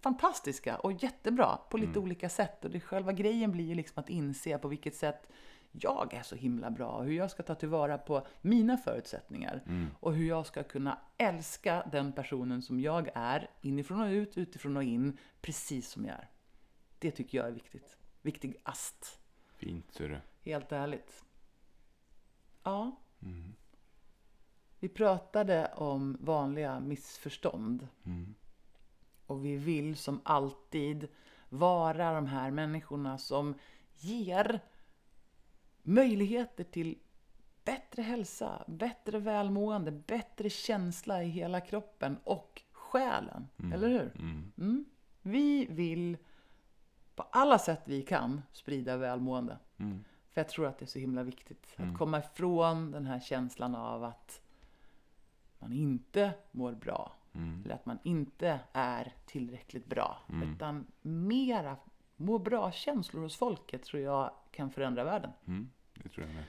[0.00, 2.64] fantastiska och jättebra på lite olika sätt.
[2.64, 5.28] Och det själva grejen blir ju liksom att inse på vilket sätt
[5.72, 9.62] jag är så himla bra och hur jag ska ta tillvara på mina förutsättningar.
[10.00, 14.76] Och hur jag ska kunna älska den personen som jag är, inifrån och ut, utifrån
[14.76, 16.28] och in, precis som jag är.
[16.98, 17.96] Det tycker jag är viktigt.
[18.22, 19.20] Viktigast.
[19.56, 20.20] Fint, ser du.
[20.50, 21.24] Helt ärligt.
[22.62, 22.96] Ja.
[24.78, 27.88] Vi pratade om vanliga missförstånd.
[29.26, 31.08] Och vi vill som alltid
[31.48, 33.54] vara de här människorna som
[33.96, 34.60] ger
[35.82, 36.98] möjligheter till
[37.64, 43.48] bättre hälsa, bättre välmående, bättre känsla i hela kroppen och själen.
[43.74, 44.12] Eller hur?
[44.58, 44.84] Mm.
[45.22, 46.16] Vi vill
[47.14, 49.58] på alla sätt vi kan sprida välmående.
[50.30, 51.74] För jag tror att det är så himla viktigt.
[51.76, 54.42] Att komma ifrån den här känslan av att
[55.58, 57.12] man inte mår bra.
[57.64, 60.18] Eller att man inte är tillräckligt bra.
[60.54, 61.76] Utan mera
[62.20, 65.30] må bra-känslor hos folket tror jag kan förändra världen.
[65.46, 65.70] Mm.
[65.94, 66.44] Det tror jag med.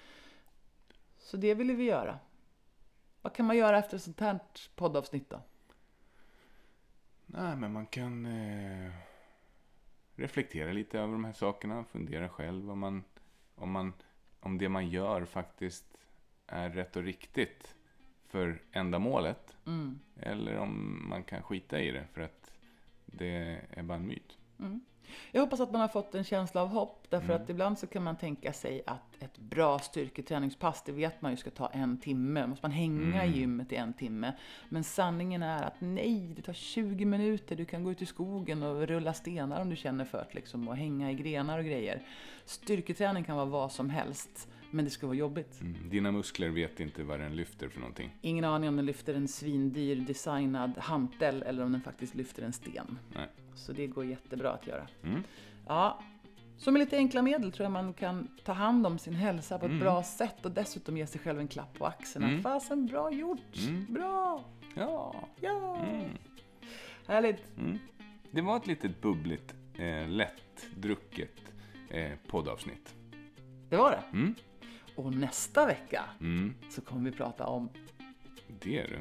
[1.18, 2.20] Så det ville vi göra.
[3.22, 4.40] Vad kan man göra efter ett sånt här
[4.76, 5.42] poddavsnitt då?
[7.26, 8.92] Nej, men man kan eh,
[10.16, 11.84] reflektera lite över de här sakerna.
[11.84, 13.04] Fundera själv om, man,
[13.56, 13.94] om, man,
[14.40, 15.98] om det man gör faktiskt
[16.48, 17.76] är rätt och riktigt
[18.28, 19.58] för ändamålet.
[20.20, 22.52] Eller om man kan skita i det för att
[23.06, 24.38] det är bara en myt.
[25.32, 27.08] Jag hoppas att man har fått en känsla av hopp.
[27.10, 31.32] Därför att ibland så kan man tänka sig att ett bra styrketräningspass, det vet man
[31.32, 32.48] ju ska ta en timme.
[32.48, 34.34] Måste man hänga i gymmet i en timme.
[34.70, 37.56] Men sanningen är att nej, det tar 20 minuter.
[37.56, 40.34] Du kan gå ut i skogen och rulla stenar om du känner för det.
[40.34, 42.02] Liksom, och hänga i grenar och grejer.
[42.46, 44.48] Styrketräning kan vara vad som helst.
[44.72, 45.62] Men det ska vara jobbigt.
[45.62, 45.90] Mm.
[45.90, 48.10] Dina muskler vet inte vad den lyfter för någonting.
[48.22, 52.54] Ingen aning om den lyfter en svindyr designad hantel eller om den faktiskt lyfter en
[52.54, 52.98] sten.
[53.16, 53.28] Nej.
[53.56, 54.88] Så det går jättebra att göra.
[55.04, 55.24] Mm.
[55.68, 56.00] Ja,
[56.58, 59.66] så med lite enkla medel tror jag man kan ta hand om sin hälsa på
[59.66, 59.84] ett Mm.
[59.84, 62.26] bra sätt och dessutom ge sig själv en klapp på axeln.
[62.26, 62.42] Mm.
[62.44, 63.58] Fasen, bra gjort!
[63.90, 64.44] Bra!
[64.76, 65.28] Ja.
[65.40, 65.86] Ja!
[65.90, 66.10] Mm.
[67.08, 67.58] Härligt!
[67.58, 67.80] Mm.
[68.32, 71.42] Det var ett litet bubbligt, eh, lättdrucket
[71.90, 72.96] eh, poddavsnitt.
[73.70, 74.04] Det var det.
[74.98, 75.06] Mm.
[75.06, 76.54] Och nästa vecka Mm.
[76.70, 77.70] så kommer vi prata om,
[78.62, 79.00] Det är du.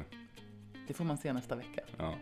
[0.87, 1.81] det får man se nästa vecka.
[1.97, 2.15] Ja.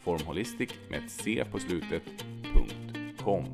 [0.03, 2.03] Formholistic med ett C på slutet,
[3.17, 3.45] .com.